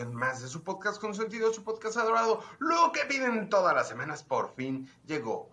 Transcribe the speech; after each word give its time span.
una 0.00 0.08
emisión 0.08 0.14
más 0.14 0.42
de 0.42 0.48
su 0.48 0.62
podcast 0.62 1.00
consentido, 1.00 1.52
su 1.52 1.62
podcast 1.62 1.96
adorado. 1.96 2.42
Lo 2.58 2.92
que 2.92 3.04
piden 3.06 3.48
todas 3.48 3.74
las 3.74 3.88
semanas 3.88 4.22
por 4.22 4.54
fin 4.54 4.88
llegó. 5.06 5.50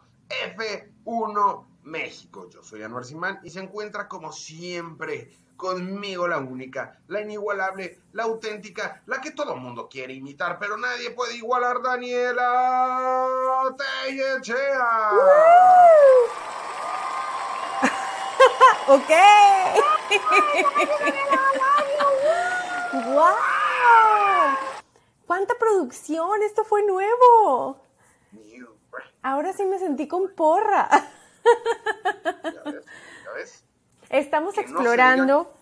F1 0.56 1.66
México. 1.84 2.50
Yo 2.50 2.64
soy 2.64 2.84
Anuar 2.84 3.06
Simán 3.06 3.40
y 3.44 3.50
se 3.50 3.60
encuentra 3.60 4.08
como 4.08 4.32
siempre 4.32 5.32
conmigo 5.56 6.28
la 6.28 6.38
única, 6.38 7.00
la 7.08 7.22
inigualable, 7.22 8.00
la 8.14 8.24
auténtica, 8.24 9.02
la 9.08 9.20
que 9.22 9.32
todo 9.32 9.56
mundo 9.56 9.90
quiere 9.90 10.14
imitar, 10.14 10.60
pero 10.60 10.78
nadie 10.78 11.10
puede 11.12 11.36
igualar, 11.36 11.82
Daniela 11.82 13.64
Tellechea. 14.06 15.12
ok. 18.88 19.12
¡Wow! 23.14 23.57
¡Cuánta 25.26 25.56
producción! 25.56 26.42
Esto 26.44 26.64
fue 26.64 26.86
nuevo. 26.86 27.82
Ahora 29.22 29.54
sí 29.54 29.66
me 29.66 29.78
sentí 29.80 30.08
con 30.08 30.34
porra. 30.34 30.90
Estamos 34.10 34.58
explorando, 34.58 35.54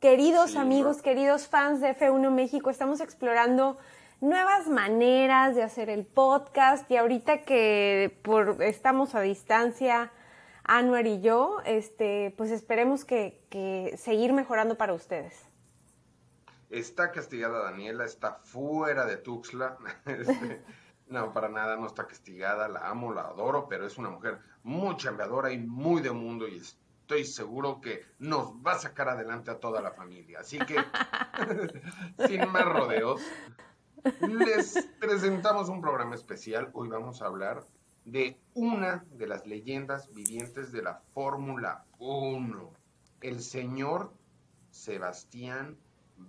queridos 0.00 0.56
amigos, 0.56 1.02
queridos 1.02 1.48
fans 1.48 1.80
de 1.80 1.96
F1 1.96 2.30
México, 2.30 2.70
estamos 2.70 3.00
explorando 3.00 3.76
nuevas 4.20 4.68
maneras 4.68 5.56
de 5.56 5.64
hacer 5.64 5.90
el 5.90 6.06
podcast 6.06 6.88
y 6.90 6.96
ahorita 6.96 7.42
que 7.42 8.16
por, 8.22 8.62
estamos 8.62 9.16
a 9.16 9.20
distancia, 9.20 10.12
Anuar 10.64 11.08
y 11.08 11.20
yo, 11.20 11.58
este, 11.64 12.32
pues 12.36 12.52
esperemos 12.52 13.04
que, 13.04 13.42
que 13.50 13.96
seguir 13.96 14.32
mejorando 14.32 14.76
para 14.76 14.94
ustedes. 14.94 15.51
Está 16.72 17.12
castigada 17.12 17.64
Daniela, 17.64 18.06
está 18.06 18.36
fuera 18.44 19.04
de 19.04 19.18
Tuxtla. 19.18 19.76
Este, 20.06 20.64
no, 21.06 21.30
para 21.34 21.50
nada, 21.50 21.76
no 21.76 21.86
está 21.86 22.06
castigada, 22.06 22.66
la 22.66 22.88
amo, 22.88 23.12
la 23.12 23.24
adoro, 23.24 23.68
pero 23.68 23.86
es 23.86 23.98
una 23.98 24.08
mujer 24.08 24.38
muy 24.62 24.96
chambeadora 24.96 25.52
y 25.52 25.58
muy 25.58 26.00
de 26.00 26.12
mundo 26.12 26.48
y 26.48 26.56
estoy 26.56 27.26
seguro 27.26 27.82
que 27.82 28.06
nos 28.18 28.54
va 28.54 28.72
a 28.72 28.78
sacar 28.78 29.10
adelante 29.10 29.50
a 29.50 29.60
toda 29.60 29.82
la 29.82 29.92
familia. 29.92 30.40
Así 30.40 30.58
que, 30.60 30.76
sin 32.26 32.50
más 32.50 32.64
rodeos, 32.64 33.20
les 34.22 34.88
presentamos 34.98 35.68
un 35.68 35.82
programa 35.82 36.14
especial. 36.14 36.70
Hoy 36.72 36.88
vamos 36.88 37.20
a 37.20 37.26
hablar 37.26 37.62
de 38.06 38.40
una 38.54 39.04
de 39.10 39.26
las 39.26 39.46
leyendas 39.46 40.10
vivientes 40.14 40.72
de 40.72 40.80
la 40.80 41.02
Fórmula 41.12 41.84
1, 41.98 42.72
el 43.20 43.42
señor 43.42 44.10
Sebastián 44.70 45.76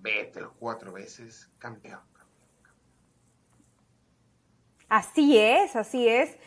Vettel, 0.01 0.47
cuatro 0.59 0.91
veces 0.91 1.49
campeón. 1.59 1.99
Así 4.89 5.37
es, 5.37 5.75
así 5.75 6.07
es. 6.07 6.37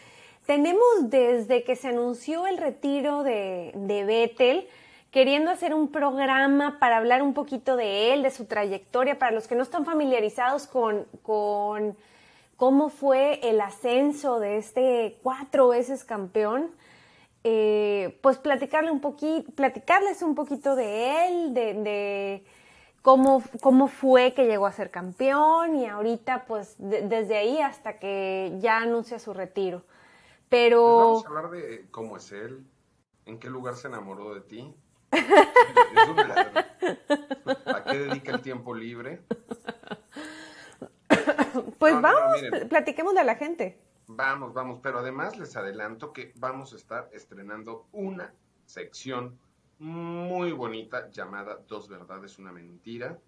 Tenemos 0.47 0.87
desde 1.03 1.65
que 1.65 1.75
se 1.75 1.89
anunció 1.89 2.47
el 2.47 2.59
retiro 2.59 3.25
de, 3.25 3.73
de 3.75 4.05
Vettel, 4.05 4.69
queriendo 5.11 5.51
hacer 5.51 5.75
un 5.75 5.91
programa 5.91 6.79
para 6.79 6.99
hablar 6.99 7.23
un 7.23 7.35
poquito 7.35 7.75
de 7.77 8.13
él, 8.13 8.23
de 8.23 8.31
su 8.31 8.45
trayectoria, 8.45 9.19
para 9.19 9.33
los 9.33 9.49
que 9.49 9.57
no 9.57 9.65
están 9.65 9.85
familiarizados 9.85 10.69
con, 10.69 11.07
con 11.23 11.97
cómo 12.57 12.89
fue 12.89 13.41
el 13.43 13.61
ascenso 13.61 14.39
de 14.39 14.59
este 14.59 15.19
cuatro 15.23 15.69
veces 15.69 16.05
campeón. 16.05 16.71
Eh, 17.43 18.19
pues 18.23 18.39
platicarle 18.39 18.91
un 18.91 19.01
platicarles 19.55 20.23
un 20.23 20.35
poquito 20.35 20.77
de 20.77 21.27
él, 21.27 21.55
de 21.55 22.45
cómo, 23.07 23.41
cómo 23.61 23.87
fue 23.87 24.35
que 24.35 24.47
llegó 24.47 24.67
a 24.67 24.73
ser 24.73 24.91
campeón 24.91 25.77
y 25.77 25.87
ahorita 25.87 26.45
pues 26.47 26.75
desde 26.81 27.37
ahí 27.37 27.61
hasta 27.61 28.01
que 28.01 28.57
ya 28.59 28.79
anuncia 28.79 29.21
su 29.21 29.33
retiro. 29.33 29.85
Pero... 30.49 30.83
Pues 30.83 31.07
vamos 31.07 31.25
a 31.25 31.29
hablar 31.29 31.51
de 31.51 31.87
cómo 31.93 32.17
es 32.17 32.33
él, 32.33 32.67
en 33.25 33.39
qué 33.39 33.49
lugar 33.49 33.77
se 33.77 33.87
enamoró 33.87 34.35
de 34.35 34.41
ti, 34.41 34.75
¿a 37.67 37.85
qué 37.85 37.97
dedica 37.97 38.33
el 38.33 38.43
tiempo 38.43 38.75
libre? 38.75 39.23
Pues 41.79 42.01
vamos, 42.01 42.43
platiquemos 42.69 43.17
a 43.17 43.23
la 43.23 43.37
gente. 43.37 43.79
Vamos, 44.09 44.53
vamos, 44.53 44.81
pero 44.83 44.99
además 44.99 45.39
les 45.39 45.57
adelanto 45.57 46.13
que 46.13 46.33
vamos 46.35 46.73
a 46.73 46.77
estar 46.77 47.09
estrenando 47.13 47.87
una 47.93 48.35
sección 48.65 49.39
muy 49.79 50.53
bonita 50.53 51.11
llamada 51.11 51.57
Dos 51.69 51.89
verdades, 51.89 52.39
una 52.39 52.53
mentira. 52.53 53.19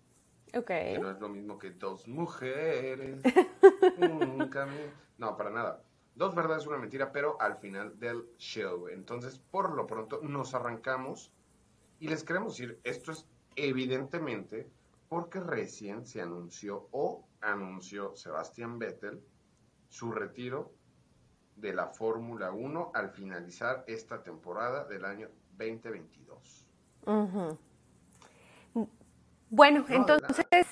Ok. 0.54 0.66
Que 0.66 0.98
no 0.98 1.10
es 1.10 1.20
lo 1.20 1.28
mismo 1.28 1.59
que 1.59 1.70
dos 1.70 2.09
mujeres. 2.09 3.22
no, 5.19 5.37
para 5.37 5.50
nada. 5.50 5.82
Dos 6.14 6.34
verdades, 6.34 6.66
una 6.66 6.78
mentira, 6.78 7.12
pero 7.12 7.41
al 7.41 7.58
final 7.58 7.98
del 7.98 8.25
show. 8.38 8.88
Entonces, 8.88 9.38
por 9.38 9.75
lo 9.75 9.87
pronto, 9.87 10.20
nos 10.22 10.54
arrancamos 10.54 11.32
y 12.00 12.08
les 12.08 12.25
queremos 12.25 12.56
decir, 12.56 12.81
esto 12.84 13.12
es 13.12 13.26
evidentemente 13.56 14.69
porque 15.08 15.41
recién 15.41 16.06
se 16.06 16.20
anunció 16.20 16.88
o 16.92 17.26
anunció 17.41 18.14
Sebastián 18.16 18.78
Vettel 18.78 19.20
su 19.88 20.12
retiro 20.12 20.72
de 21.56 21.72
la 21.75 21.88
Fórmula 21.88 22.53
1 22.53 22.92
al 22.94 23.10
finalizar 23.10 23.84
esta 23.87 24.22
temporada 24.22 24.84
del 24.84 25.04
año 25.04 25.28
2022. 25.58 26.66
Bueno, 29.50 29.84
entonces 29.88 30.66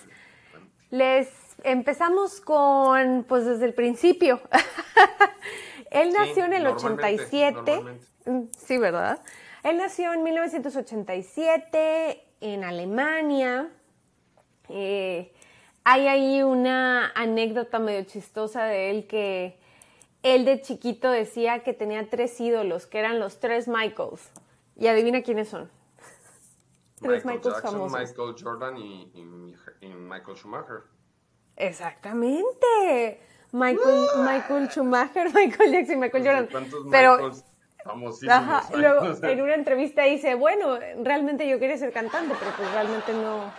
les 0.90 1.28
empezamos 1.64 2.40
con, 2.40 3.24
pues 3.28 3.46
desde 3.46 3.64
el 3.64 3.74
principio. 3.74 4.40
Él 5.90 6.12
nació 6.12 6.44
en 6.44 6.52
el 6.52 6.66
87. 6.66 7.80
Mm, 8.26 8.42
sí, 8.56 8.78
¿verdad? 8.78 9.20
Él 9.62 9.78
nació 9.78 10.12
en 10.12 10.22
1987 10.22 12.24
en 12.40 12.64
Alemania. 12.64 13.70
Eh, 14.68 15.32
hay 15.84 16.08
ahí 16.08 16.42
una 16.42 17.12
anécdota 17.14 17.78
medio 17.78 18.04
chistosa 18.04 18.64
de 18.64 18.90
él 18.90 19.06
que 19.06 19.58
él 20.22 20.44
de 20.44 20.60
chiquito 20.60 21.10
decía 21.10 21.60
que 21.60 21.72
tenía 21.72 22.10
tres 22.10 22.40
ídolos, 22.40 22.86
que 22.86 22.98
eran 22.98 23.20
los 23.20 23.38
tres 23.38 23.68
Michaels. 23.68 24.28
Y 24.76 24.86
adivina 24.86 25.22
quiénes 25.22 25.48
son. 25.48 25.70
tres 27.00 27.24
Michaels 27.24 27.60
famosos. 27.62 27.98
Michael 27.98 28.34
Jordan 28.40 28.76
y, 28.76 29.10
Michael 29.82 30.36
Schumacher. 30.36 30.84
Exactamente. 31.56 33.20
Michael, 33.52 34.06
Michael 34.18 34.68
Schumacher, 34.68 35.30
Michael 35.34 35.72
Jackson, 35.72 35.98
Michael 35.98 36.24
Jordan. 36.24 36.48
Pero 36.90 37.32
Ajá, 38.28 38.64
luego 38.76 39.16
en 39.22 39.40
una 39.40 39.54
entrevista 39.54 40.02
dice, 40.02 40.34
bueno, 40.34 40.78
realmente 41.02 41.48
yo 41.48 41.58
quería 41.58 41.76
ser 41.76 41.92
cantante, 41.92 42.34
pero 42.38 42.50
pues 42.56 42.72
realmente 42.72 43.12
no. 43.12 43.52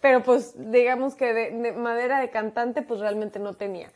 pero 0.00 0.22
pues 0.22 0.54
digamos 0.70 1.14
que 1.14 1.32
de, 1.32 1.72
madera 1.72 2.20
de 2.20 2.30
cantante 2.30 2.82
pues 2.82 3.00
realmente 3.00 3.38
no 3.38 3.54
tenía. 3.54 3.90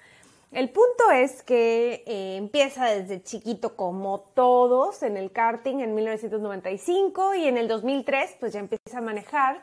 El 0.53 0.69
punto 0.69 1.11
es 1.11 1.43
que 1.43 2.05
eh, 2.07 2.37
empieza 2.37 2.85
desde 2.85 3.23
chiquito 3.23 3.75
como 3.75 4.21
todos 4.35 5.03
en 5.03 5.17
el 5.17 5.33
karting 5.33 5.81
en 5.81 5.95
1995 5.95 7.35
y 7.37 7.47
en 7.47 7.57
el 7.57 7.69
2003 7.69 8.37
pues 8.39 8.53
ya 8.53 8.61
empieza 8.61 8.99
a 8.99 9.01
manejar 9.01 9.63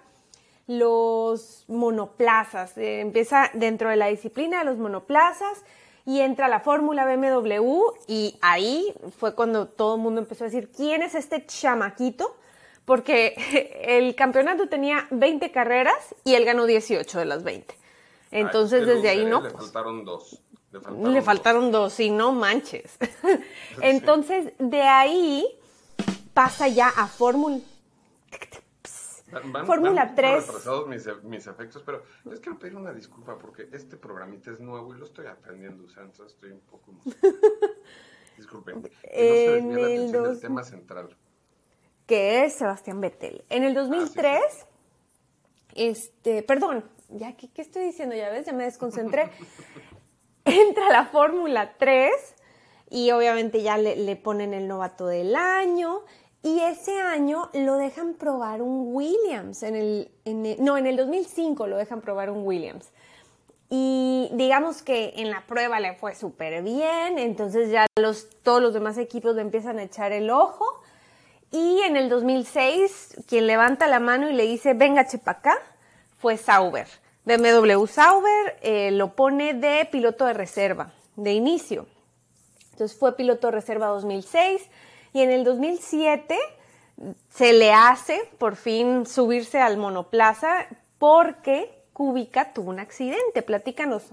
los 0.65 1.65
monoplazas, 1.67 2.75
eh, 2.79 3.01
empieza 3.01 3.51
dentro 3.53 3.89
de 3.89 3.97
la 3.97 4.07
disciplina 4.07 4.59
de 4.59 4.65
los 4.65 4.79
monoplazas 4.79 5.63
y 6.07 6.21
entra 6.21 6.47
la 6.47 6.59
fórmula 6.59 7.05
BMW 7.05 7.83
y 8.07 8.39
ahí 8.41 8.91
fue 9.15 9.35
cuando 9.35 9.67
todo 9.67 9.95
el 9.95 10.01
mundo 10.01 10.21
empezó 10.21 10.45
a 10.45 10.47
decir, 10.47 10.71
¿quién 10.75 11.03
es 11.03 11.13
este 11.13 11.45
chamaquito? 11.45 12.35
Porque 12.85 13.35
el 13.83 14.15
campeonato 14.15 14.67
tenía 14.69 15.05
20 15.11 15.51
carreras 15.51 16.15
y 16.23 16.33
él 16.33 16.45
ganó 16.45 16.65
18 16.65 17.19
de 17.19 17.25
las 17.25 17.43
20. 17.43 17.75
Entonces 18.31 18.87
desde 18.87 19.09
ahí 19.09 19.25
no. 19.25 19.41
Le 19.41 19.51
faltaron 19.51 20.03
dos. 20.03 20.41
Le 20.71 21.21
faltaron, 21.21 21.71
dos. 21.71 21.99
y 21.99 22.11
no 22.11 22.31
manches. 22.31 22.97
Entonces 23.81 24.53
de 24.59 24.81
ahí 24.81 25.45
pasa 26.33 26.67
ya 26.67 26.89
a 26.89 27.07
Fórmula 27.07 27.59
Fórmula 29.65 30.13
3. 30.15 30.47
retrasados 30.47 30.87
mis, 30.87 31.07
mis, 31.23 31.47
efectos, 31.47 31.83
pero 31.85 32.03
les 32.25 32.39
quiero 32.39 32.57
pedir 32.57 32.75
una 32.75 32.93
disculpa 32.93 33.37
porque 33.37 33.69
este 33.71 33.97
programita 33.97 34.51
es 34.51 34.59
nuevo 34.59 34.95
y 34.95 34.97
lo 34.97 35.05
estoy 35.05 35.27
aprendiendo, 35.27 35.85
o 35.85 35.89
sea, 35.89 36.03
entonces 36.03 36.33
estoy 36.33 36.51
un 36.51 36.61
poco... 36.61 36.93
Disculpen. 38.37 38.89
En 39.03 39.69
no 39.69 39.77
el 39.77 40.11
dos... 40.11 40.39
tema 40.39 40.63
central. 40.63 41.15
Que 42.05 42.45
es 42.45 42.53
Sebastián 42.53 43.01
Vettel. 43.01 43.43
En 43.49 43.63
el 43.63 43.73
2003, 43.73 44.41
ah, 44.41 44.67
este, 45.75 46.41
perdón, 46.43 46.85
ya, 47.09 47.35
¿qué, 47.35 47.49
¿qué 47.51 47.61
estoy 47.61 47.83
diciendo? 47.83 48.15
Ya 48.15 48.29
ves, 48.29 48.45
ya 48.45 48.53
me 48.53 48.63
desconcentré. 48.63 49.29
Entra 50.49 50.89
la 50.89 51.05
Fórmula 51.05 51.73
3 51.77 52.11
y 52.89 53.11
obviamente 53.11 53.61
ya 53.61 53.77
le, 53.77 54.15
ponen 54.15 54.53
el 54.53 54.67
novato 54.67 55.05
del 55.05 55.35
año 55.35 56.01
Y 56.41 56.59
ese 56.61 56.99
año 56.99 57.49
lo 57.53 57.75
dejan 57.75 58.15
probar 58.15 58.61
un 58.61 58.95
Williams, 58.95 59.61
en 59.63 59.75
el, 59.75 60.11
no, 60.59 60.77
en 60.77 60.87
el 60.87 60.95
2005 60.95 61.67
lo 61.67 61.77
dejan 61.77 62.01
probar 62.01 62.29
un 62.29 62.47
Williams. 62.47 62.91
Y 63.69 64.29
digamos 64.33 64.81
que 64.81 65.13
en 65.17 65.29
la 65.29 65.45
prueba 65.45 65.79
le 65.79 65.93
fue 65.93 66.15
súper 66.15 66.63
bien, 66.63 67.19
entonces 67.19 67.69
ya 67.69 67.85
los, 67.97 68.29
todos 68.41 68.61
los 68.61 68.73
demás 68.73 68.97
equipos 68.97 69.35
le 69.35 69.41
empiezan 69.41 69.77
a 69.77 69.83
echar 69.83 70.11
el 70.11 70.29
ojo. 70.29 70.65
Y 71.51 71.81
en 71.81 71.97
el 71.97 72.09
2006, 72.09 73.23
quien 73.27 73.45
levanta 73.45 73.87
la 73.87 73.99
mano 73.99 74.29
y 74.29 74.33
le 74.33 74.45
dice, 74.47 74.73
venga, 74.73 75.05
acá, 75.25 75.57
fue 76.17 76.37
Sauber. 76.37 76.87
BMW 77.25 77.85
Sauber 77.85 78.57
eh, 78.61 78.91
lo 78.91 79.15
pone 79.15 79.53
de 79.53 79.87
piloto 79.91 80.25
de 80.25 80.33
reserva, 80.33 80.93
de 81.15 81.33
inicio. 81.33 81.85
Entonces 82.71 82.97
fue 82.97 83.15
piloto 83.15 83.47
de 83.47 83.51
reserva 83.51 83.87
2006 83.87 84.69
y 85.13 85.21
en 85.21 85.31
el 85.31 85.43
2007 85.43 86.37
se 87.29 87.53
le 87.53 87.73
hace 87.73 88.29
por 88.37 88.55
fin 88.55 89.05
subirse 89.05 89.59
al 89.59 89.77
monoplaza 89.77 90.67
porque 90.97 91.83
Kubica 91.93 92.53
tuvo 92.53 92.69
un 92.69 92.79
accidente. 92.79 93.41
Platícanos. 93.41 94.11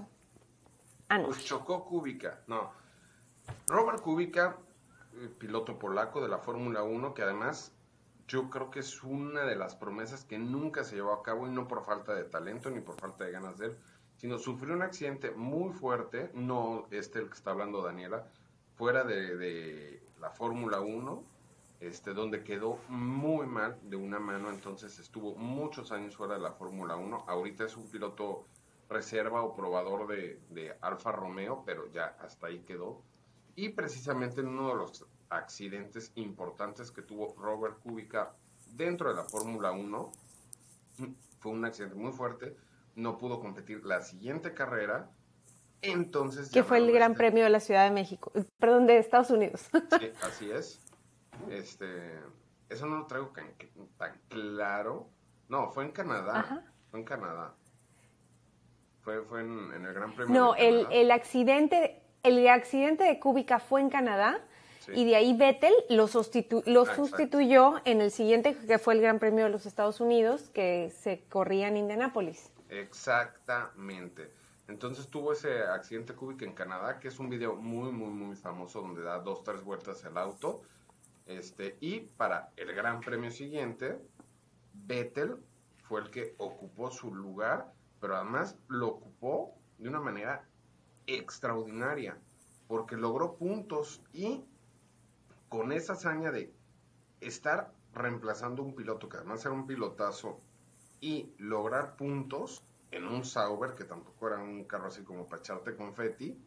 Ah, 1.09 1.21
Pues 1.25 1.43
chocó 1.45 1.85
Kubica, 1.85 2.41
no. 2.47 2.71
Robert 3.67 4.01
Kubica, 4.01 4.57
eh, 5.13 5.29
piloto 5.37 5.79
polaco 5.79 6.21
de 6.21 6.27
la 6.27 6.39
Fórmula 6.39 6.83
1, 6.83 7.13
que 7.13 7.21
además 7.23 7.71
yo 8.27 8.49
creo 8.49 8.69
que 8.69 8.79
es 8.79 9.03
una 9.03 9.45
de 9.45 9.55
las 9.55 9.75
promesas 9.75 10.25
que 10.25 10.37
nunca 10.37 10.83
se 10.83 10.95
llevó 10.95 11.13
a 11.13 11.23
cabo 11.23 11.47
y 11.47 11.51
no 11.51 11.67
por 11.67 11.83
falta 11.85 12.13
de 12.13 12.25
talento 12.25 12.69
ni 12.69 12.81
por 12.81 12.95
falta 12.95 13.23
de 13.23 13.31
ganas 13.31 13.57
de 13.57 13.67
él, 13.67 13.77
sino 14.17 14.37
sufrió 14.37 14.73
un 14.73 14.81
accidente 14.81 15.31
muy 15.31 15.71
fuerte, 15.73 16.29
no 16.33 16.87
este 16.91 17.19
el 17.19 17.29
que 17.29 17.35
está 17.35 17.51
hablando 17.51 17.81
Daniela, 17.81 18.27
fuera 18.75 19.03
de, 19.03 20.03
la 20.19 20.29
Fórmula 20.31 20.81
1, 20.81 21.23
este, 21.79 22.13
donde 22.13 22.43
quedó 22.43 22.79
muy 22.89 23.45
mal 23.45 23.77
de 23.83 23.95
una 23.95 24.19
mano, 24.19 24.49
entonces 24.49 24.97
estuvo 24.99 25.35
muchos 25.35 25.91
años 25.91 26.17
fuera 26.17 26.33
de 26.33 26.41
la 26.41 26.51
Fórmula 26.51 26.95
1, 26.95 27.25
ahorita 27.27 27.65
es 27.65 27.77
un 27.77 27.87
piloto 27.89 28.45
reserva 28.89 29.43
o 29.43 29.55
probador 29.55 30.07
de, 30.07 30.39
de 30.49 30.75
Alfa 30.81 31.11
Romeo, 31.11 31.63
pero 31.65 31.87
ya 31.91 32.17
hasta 32.19 32.47
ahí 32.47 32.59
quedó. 32.61 33.01
Y 33.55 33.69
precisamente 33.69 34.41
en 34.41 34.47
uno 34.47 34.69
de 34.69 34.75
los 34.75 35.05
accidentes 35.29 36.11
importantes 36.15 36.91
que 36.91 37.01
tuvo 37.01 37.35
Robert 37.37 37.79
Kubica 37.79 38.33
dentro 38.73 39.09
de 39.09 39.15
la 39.15 39.23
Fórmula 39.23 39.71
1, 39.71 40.11
fue 41.39 41.51
un 41.51 41.65
accidente 41.65 41.95
muy 41.95 42.11
fuerte, 42.11 42.55
no 42.95 43.17
pudo 43.17 43.39
competir 43.39 43.85
la 43.85 44.01
siguiente 44.01 44.53
carrera 44.53 45.09
entonces. 45.81 46.51
Que 46.51 46.63
fue 46.63 46.77
el 46.77 46.91
Gran 46.91 47.11
este 47.11 47.17
Premio 47.23 47.43
de 47.43 47.49
la 47.49 47.59
Ciudad 47.59 47.83
de 47.83 47.91
México, 47.91 48.31
perdón, 48.59 48.87
de 48.87 48.97
Estados 48.97 49.29
Unidos. 49.29 49.69
Sí, 49.99 50.11
así 50.21 50.51
es. 50.51 50.79
Este, 51.49 52.19
eso 52.69 52.85
no 52.87 52.97
lo 52.97 53.05
traigo 53.05 53.31
tan, 53.97 54.19
claro. 54.27 55.09
No, 55.49 55.71
fue 55.71 55.85
en 55.85 55.91
Canadá. 55.91 56.63
Fue 56.89 56.99
en 56.99 57.05
Canadá. 57.05 57.53
Fue, 59.01 59.21
fue 59.23 59.41
en, 59.41 59.71
el 59.71 59.93
Gran 59.93 60.13
Premio. 60.13 60.33
No, 60.33 60.55
el, 60.55 60.87
el, 60.91 61.11
accidente, 61.11 62.03
el 62.23 62.47
accidente 62.47 63.03
de 63.03 63.19
Cúbica 63.19 63.59
fue 63.59 63.81
en 63.81 63.89
Canadá. 63.89 64.45
Y 64.93 65.05
de 65.05 65.15
ahí 65.15 65.35
Vettel 65.35 65.73
lo, 65.89 66.09
lo 66.65 66.81
ah, 66.81 66.95
sustituyó 66.95 67.75
en 67.85 68.01
el 68.01 68.11
siguiente, 68.11 68.55
que 68.55 68.77
fue 68.77 68.93
el 68.93 69.01
Gran 69.01 69.19
Premio 69.19 69.45
de 69.45 69.49
los 69.49 69.65
Estados 69.65 69.99
Unidos, 69.99 70.49
que 70.53 70.91
se 71.01 71.23
corría 71.29 71.67
en 71.67 71.77
Indianápolis. 71.77 72.51
Exactamente. 72.69 74.31
Entonces 74.67 75.07
tuvo 75.07 75.31
ese 75.31 75.63
accidente 75.63 76.13
Kubica 76.13 76.45
en 76.45 76.53
Canadá, 76.53 76.99
que 76.99 77.07
es 77.07 77.19
un 77.19 77.29
video 77.29 77.55
muy, 77.55 77.91
muy, 77.91 78.09
muy 78.09 78.35
famoso 78.35 78.81
donde 78.81 79.01
da 79.01 79.19
dos, 79.19 79.43
tres 79.43 79.63
vueltas 79.63 80.03
el 80.03 80.17
auto. 80.17 80.61
Este, 81.25 81.77
y 81.79 82.01
para 82.01 82.51
el 82.57 82.73
gran 82.73 82.99
premio 82.99 83.31
siguiente, 83.31 83.97
Vettel 84.73 85.37
fue 85.83 86.01
el 86.01 86.09
que 86.09 86.35
ocupó 86.37 86.91
su 86.91 87.13
lugar, 87.13 87.71
pero 87.99 88.15
además 88.15 88.57
lo 88.67 88.89
ocupó 88.89 89.55
de 89.77 89.89
una 89.89 89.99
manera 89.99 90.45
extraordinaria, 91.05 92.17
porque 92.67 92.97
logró 92.97 93.35
puntos 93.35 94.01
y 94.13 94.43
con 95.49 95.71
esa 95.71 95.93
hazaña 95.93 96.31
de 96.31 96.53
estar 97.21 97.73
reemplazando 97.93 98.63
un 98.63 98.75
piloto, 98.75 99.09
que 99.09 99.17
además 99.17 99.45
era 99.45 99.53
un 99.53 99.67
pilotazo, 99.67 100.41
y 100.99 101.33
lograr 101.37 101.95
puntos, 101.95 102.63
en 102.91 103.05
un 103.05 103.25
Sauber, 103.25 103.75
que 103.75 103.83
tampoco 103.83 104.27
era 104.27 104.37
un 104.37 104.63
carro 104.63 104.87
así 104.87 105.03
como 105.03 105.27
para 105.27 105.41
echarte 105.41 105.75
confeti, 105.75 106.37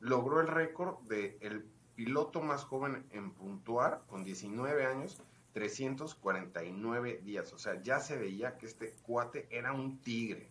logró 0.00 0.40
el 0.40 0.48
récord 0.48 0.98
de 1.08 1.38
el 1.40 1.64
piloto 1.94 2.40
más 2.40 2.64
joven 2.64 3.06
en 3.10 3.32
puntuar 3.32 4.04
con 4.06 4.24
19 4.24 4.86
años, 4.86 5.20
349 5.52 7.20
días. 7.24 7.52
O 7.52 7.58
sea, 7.58 7.80
ya 7.80 8.00
se 8.00 8.16
veía 8.16 8.58
que 8.58 8.66
este 8.66 8.94
cuate 9.02 9.48
era 9.50 9.72
un 9.72 9.98
tigre. 10.00 10.50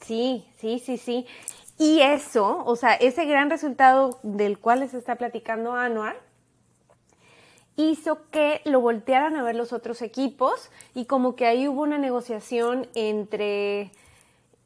Sí, 0.00 0.46
sí, 0.58 0.80
sí, 0.80 0.98
sí. 0.98 1.26
Y 1.78 2.00
eso, 2.00 2.62
o 2.64 2.76
sea, 2.76 2.94
ese 2.94 3.24
gran 3.24 3.50
resultado 3.50 4.20
del 4.22 4.58
cual 4.58 4.88
se 4.88 4.98
está 4.98 5.16
platicando 5.16 5.72
Anuar, 5.72 6.16
hizo 7.76 8.30
que 8.30 8.60
lo 8.64 8.80
voltearan 8.80 9.36
a 9.36 9.42
ver 9.42 9.56
los 9.56 9.72
otros 9.72 10.00
equipos 10.02 10.70
y 10.94 11.06
como 11.06 11.34
que 11.34 11.46
ahí 11.46 11.66
hubo 11.66 11.82
una 11.82 11.98
negociación 11.98 12.86
entre, 12.94 13.90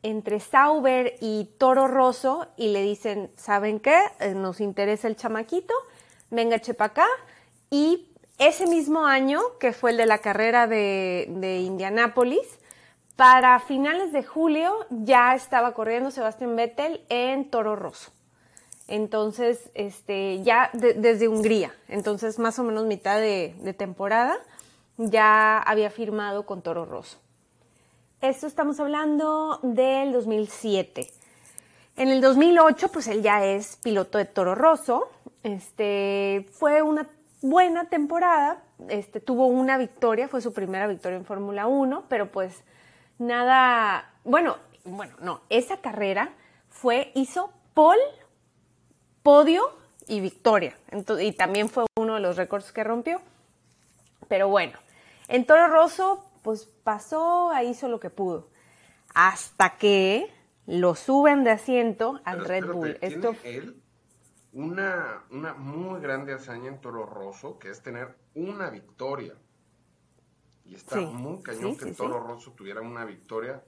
entre 0.02 0.40
Sauber 0.40 1.14
y 1.20 1.48
Toro 1.56 1.88
Rosso 1.88 2.48
y 2.56 2.68
le 2.68 2.82
dicen, 2.82 3.30
¿saben 3.36 3.80
qué? 3.80 3.98
Eh, 4.20 4.34
nos 4.34 4.60
interesa 4.60 5.08
el 5.08 5.16
chamaquito, 5.16 5.72
venga 6.30 6.60
chepa 6.60 6.86
acá. 6.86 7.06
Y 7.70 8.08
ese 8.38 8.66
mismo 8.66 9.06
año, 9.06 9.40
que 9.58 9.72
fue 9.72 9.92
el 9.92 9.96
de 9.96 10.06
la 10.06 10.18
carrera 10.18 10.66
de, 10.66 11.26
de 11.30 11.60
Indianápolis, 11.60 12.57
para 13.18 13.58
finales 13.58 14.12
de 14.12 14.22
julio 14.22 14.86
ya 14.90 15.34
estaba 15.34 15.74
corriendo 15.74 16.12
Sebastián 16.12 16.54
Vettel 16.54 17.04
en 17.08 17.50
Toro 17.50 17.74
Rosso. 17.74 18.12
Entonces, 18.86 19.72
este, 19.74 20.40
ya 20.44 20.70
desde 20.72 21.26
Hungría, 21.26 21.74
entonces 21.88 22.38
más 22.38 22.60
o 22.60 22.62
menos 22.62 22.86
mitad 22.86 23.18
de, 23.18 23.74
temporada, 23.76 24.36
ya 24.98 25.58
había 25.58 25.90
firmado 25.90 26.46
con 26.46 26.62
Toro 26.62 26.84
Rosso. 26.84 27.18
Esto 28.20 28.46
estamos 28.46 28.78
hablando 28.78 29.58
del 29.64 30.12
2007. 30.12 31.12
En 31.96 32.10
el 32.10 32.20
2008, 32.20 32.92
pues 32.92 33.08
él 33.08 33.20
ya 33.20 33.44
es 33.44 33.78
piloto 33.82 34.18
de 34.18 34.26
Toro 34.26 34.54
Rosso. 34.54 35.08
Este, 35.42 36.46
fue 36.52 36.82
una 36.82 37.08
buena 37.42 37.88
temporada. 37.88 38.62
Este, 38.88 39.18
tuvo 39.18 39.48
una 39.48 39.76
victoria, 39.76 40.28
fue 40.28 40.40
su 40.40 40.52
primera 40.52 40.86
victoria 40.86 41.18
en 41.18 41.24
Fórmula 41.24 41.66
1, 41.66 42.04
pero 42.08 42.30
pues 42.30 42.62
nada, 43.18 44.12
bueno, 44.24 44.56
bueno, 44.84 45.16
no, 45.20 45.42
esa 45.48 45.80
carrera 45.80 46.32
fue, 46.68 47.12
hizo 47.14 47.52
pole 47.74 48.02
podio 49.22 49.62
y 50.06 50.20
victoria. 50.20 50.76
y 51.20 51.32
también 51.32 51.68
fue 51.68 51.84
uno 51.98 52.14
de 52.14 52.20
los 52.20 52.36
récords 52.36 52.72
que 52.72 52.82
rompió. 52.82 53.20
Pero 54.28 54.48
bueno, 54.48 54.78
en 55.28 55.46
Toro 55.46 55.68
Rosso, 55.68 56.24
pues 56.42 56.64
pasó, 56.64 57.50
hizo 57.62 57.88
lo 57.88 58.00
que 58.00 58.10
pudo. 58.10 58.48
Hasta 59.14 59.76
que 59.76 60.32
lo 60.66 60.94
suben 60.94 61.44
de 61.44 61.50
asiento 61.50 62.20
al 62.24 62.44
Red 62.44 62.66
Bull. 62.66 62.98
Esto... 63.00 63.34
él 63.44 63.82
una, 64.52 65.24
una 65.30 65.54
muy 65.54 66.00
grande 66.00 66.32
hazaña 66.32 66.68
en 66.68 66.80
Toro 66.80 67.04
Rosso, 67.06 67.58
que 67.58 67.70
es 67.70 67.82
tener 67.82 68.16
una 68.34 68.70
victoria. 68.70 69.34
Y 70.68 70.74
está 70.74 71.00
muy 71.00 71.42
cañón 71.42 71.76
que 71.76 71.92
Toro 71.92 72.20
Rosso 72.20 72.52
tuviera 72.52 72.82
una 72.82 73.04
victoria. 73.04 73.64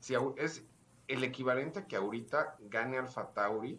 Si 0.00 0.14
es 0.36 0.64
el 1.06 1.22
equivalente 1.24 1.86
que 1.86 1.96
ahorita 1.96 2.56
gane 2.60 2.98
Alfa 2.98 3.32
Tauri 3.32 3.78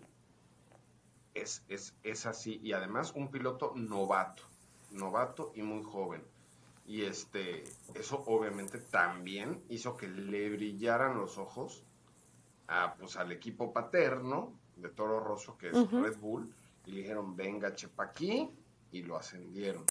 es, 1.33 1.63
es, 1.67 1.95
es 2.03 2.25
así. 2.25 2.59
Y 2.63 2.71
además 2.71 3.13
un 3.13 3.29
piloto 3.29 3.73
novato, 3.75 4.43
novato 4.91 5.51
y 5.53 5.61
muy 5.61 5.83
joven. 5.83 6.23
Y 6.85 7.03
este, 7.03 7.63
eso 7.93 8.23
obviamente 8.25 8.79
también 8.79 9.61
hizo 9.69 9.97
que 9.97 10.07
le 10.07 10.49
brillaran 10.49 11.17
los 11.17 11.37
ojos 11.37 11.83
a, 12.67 12.95
pues, 12.95 13.17
al 13.17 13.31
equipo 13.31 13.73
paterno 13.73 14.53
de 14.77 14.89
Toro 14.89 15.19
Rosso, 15.19 15.57
que 15.57 15.69
es 15.69 15.91
Red 15.91 16.17
Bull, 16.17 16.53
y 16.85 16.91
le 16.91 17.01
dijeron, 17.01 17.35
venga, 17.35 17.75
chepa 17.75 18.05
aquí, 18.05 18.49
y 18.91 19.03
lo 19.03 19.17
ascendieron. 19.17 19.85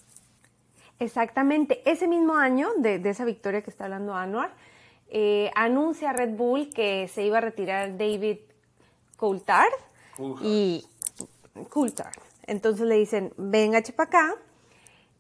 Exactamente. 1.00 1.82
Ese 1.90 2.06
mismo 2.06 2.34
año 2.34 2.68
de, 2.76 3.00
esa 3.04 3.24
victoria 3.24 3.62
que 3.62 3.70
está 3.70 3.84
hablando 3.84 4.14
Anuar, 4.14 4.52
eh, 5.08 5.50
anuncia 5.56 6.12
Red 6.12 6.36
Bull 6.36 6.70
que 6.70 7.08
se 7.08 7.24
iba 7.24 7.38
a 7.38 7.40
retirar 7.40 7.98
David 7.98 8.38
Coulthard. 9.16 9.72
Y 10.42 10.84
Coulthard. 11.70 12.18
Entonces 12.46 12.86
le 12.86 12.96
dicen, 12.96 13.32
venga, 13.36 13.82
chepa 13.82 14.04
acá. 14.04 14.34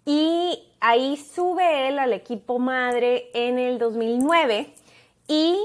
Y 0.04 0.72
ahí 0.80 1.16
sube 1.16 1.88
él 1.88 1.98
al 1.98 2.12
equipo 2.12 2.58
madre 2.58 3.30
en 3.34 3.58
el 3.58 3.78
2009 3.78 4.74
y 5.28 5.58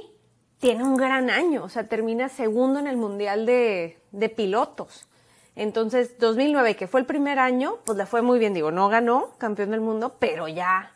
tiene 0.60 0.84
un 0.84 0.96
gran 0.96 1.30
año, 1.30 1.64
o 1.64 1.70
sea, 1.70 1.88
termina 1.88 2.30
segundo 2.30 2.80
en 2.80 2.88
el 2.88 2.98
Mundial 2.98 3.46
de, 3.46 3.98
Pilotos. 4.36 5.08
Entonces, 5.56 6.20
2009, 6.20 6.76
que 6.76 6.88
fue 6.88 7.00
el 7.00 7.06
primer 7.06 7.40
año, 7.40 7.78
pues 7.86 7.98
le 7.98 8.06
fue 8.06 8.22
muy 8.22 8.40
bien, 8.40 8.54
digo, 8.54 8.72
no 8.72 8.90
ganó 8.90 9.30
campeón 9.38 9.72
del 9.72 9.82
mundo, 9.82 10.18
pero 10.20 10.48
ya, 10.48 10.92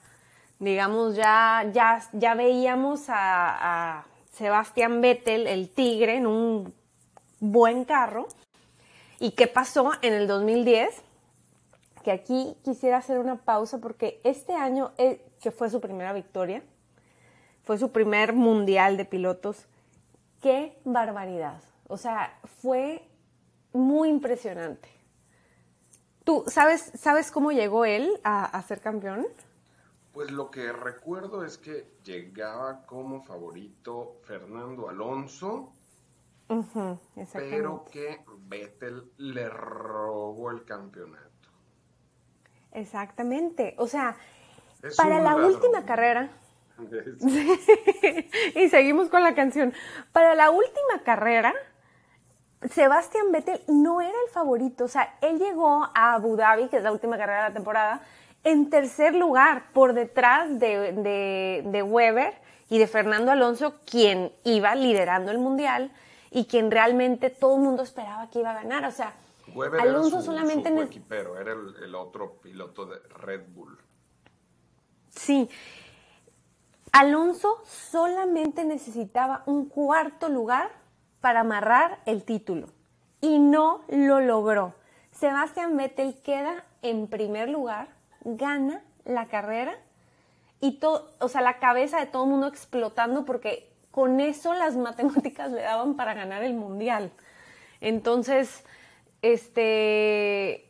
digamos, 0.59 1.15
ya, 1.15 1.65
ya, 1.71 2.01
ya 2.11 2.35
veíamos 2.35 3.09
a, 3.09 3.99
a 3.99 4.05
Sebastián 4.33 5.01
Vettel, 5.01 5.47
el 5.47 5.69
tigre, 5.69 6.17
en 6.17 6.27
un 6.27 6.73
buen 7.39 7.85
carro. 7.85 8.27
¿Y 9.19 9.31
qué 9.31 9.47
pasó 9.47 9.91
en 10.01 10.13
el 10.13 10.27
2010? 10.27 11.03
Que 12.03 12.11
aquí 12.11 12.55
quisiera 12.63 12.97
hacer 12.97 13.19
una 13.19 13.37
pausa 13.37 13.79
porque 13.79 14.21
este 14.23 14.53
año, 14.53 14.91
eh, 14.97 15.25
que 15.41 15.51
fue 15.51 15.69
su 15.69 15.81
primera 15.81 16.13
victoria, 16.13 16.63
fue 17.63 17.77
su 17.77 17.91
primer 17.91 18.33
mundial 18.33 18.97
de 18.97 19.05
pilotos, 19.05 19.67
qué 20.41 20.77
barbaridad. 20.85 21.61
O 21.87 21.97
sea, 21.97 22.39
fue 22.61 23.08
muy 23.73 24.09
impresionante. 24.09 24.89
¿Tú 26.23 26.43
sabes, 26.47 26.91
sabes 26.95 27.31
cómo 27.31 27.51
llegó 27.51 27.85
él 27.85 28.19
a, 28.23 28.61
ser 28.63 28.81
campeón? 28.81 29.25
Pues 30.11 30.31
lo 30.31 30.51
que 30.51 30.71
recuerdo 30.71 31.43
es 31.43 31.57
que 31.57 31.87
llegaba 32.03 32.85
como 32.85 33.23
favorito 33.23 34.17
Fernando 34.23 34.89
Alonso, 34.89 35.71
pero 37.33 37.85
que 37.91 38.23
Vettel 38.47 39.11
le 39.17 39.49
robó 39.49 40.51
el 40.51 40.65
campeonato. 40.65 41.29
Exactamente. 42.71 43.75
O 43.77 43.87
sea, 43.87 44.15
para 44.97 45.19
la 45.21 45.35
última 45.35 45.85
carrera. 45.85 46.29
y 48.55 48.69
seguimos 48.69 49.09
con 49.09 49.23
la 49.23 49.35
canción. 49.35 49.73
Para 50.11 50.35
la 50.35 50.49
última 50.49 51.03
carrera, 51.03 51.53
Sebastián 52.67 53.31
Vettel 53.31 53.61
no 53.67 54.01
era 54.01 54.17
el 54.25 54.31
favorito. 54.31 54.85
O 54.85 54.87
sea, 54.87 55.17
él 55.21 55.39
llegó 55.39 55.89
a 55.93 56.13
Abu 56.13 56.35
Dhabi, 56.35 56.67
que 56.67 56.77
es 56.77 56.83
la 56.83 56.91
última 56.91 57.17
carrera 57.17 57.43
de 57.43 57.49
la 57.49 57.53
temporada, 57.53 58.01
en 58.43 58.69
tercer 58.69 59.15
lugar, 59.15 59.71
por 59.73 59.93
detrás 59.93 60.59
de, 60.59 61.63
de, 61.65 61.83
Weber 61.83 62.33
y 62.69 62.77
de 62.77 62.87
Fernando 62.87 63.31
Alonso, 63.31 63.75
quien 63.85 64.31
iba 64.43 64.75
liderando 64.75 65.31
el 65.31 65.39
mundial 65.39 65.91
y 66.31 66.45
quien 66.45 66.71
realmente 66.71 67.29
todo 67.29 67.55
el 67.55 67.61
mundo 67.61 67.83
esperaba 67.83 68.29
que 68.29 68.39
iba 68.39 68.51
a 68.51 68.55
ganar. 68.55 68.85
O 68.85 68.91
sea, 68.91 69.13
Alonso 69.79 70.21
solamente. 70.21 70.69
Su 70.69 70.81
equipero, 70.81 71.39
era 71.39 71.53
el, 71.53 71.75
el 71.83 71.95
otro 71.95 72.39
piloto 72.41 72.85
de 72.85 72.99
Red 73.09 73.45
Bull. 73.53 73.77
Sí. 75.09 75.49
Alonso 76.91 77.61
solamente 77.65 78.63
necesitaba 78.63 79.43
un 79.45 79.69
cuarto 79.69 80.27
lugar 80.27 80.71
para 81.21 81.41
amarrar 81.41 81.99
el 82.05 82.23
título 82.23 82.67
y 83.21 83.39
no 83.39 83.81
lo 83.89 84.19
logró. 84.21 84.73
Sebastián 85.11 85.75
Vettel 85.75 86.15
queda 86.21 86.63
en 86.81 87.07
primer 87.07 87.49
lugar, 87.49 87.89
gana 88.23 88.81
la 89.05 89.27
carrera 89.27 89.77
y 90.61 90.73
todo, 90.79 91.11
o 91.19 91.27
sea, 91.27 91.41
la 91.41 91.59
cabeza 91.59 91.99
de 91.99 92.05
todo 92.05 92.23
el 92.23 92.29
mundo 92.29 92.47
explotando 92.47 93.25
porque 93.25 93.69
con 93.91 94.19
eso 94.19 94.53
las 94.53 94.75
matemáticas 94.77 95.51
le 95.51 95.61
daban 95.61 95.95
para 95.95 96.13
ganar 96.13 96.43
el 96.43 96.53
mundial. 96.53 97.11
Entonces, 97.81 98.63
este, 99.21 100.69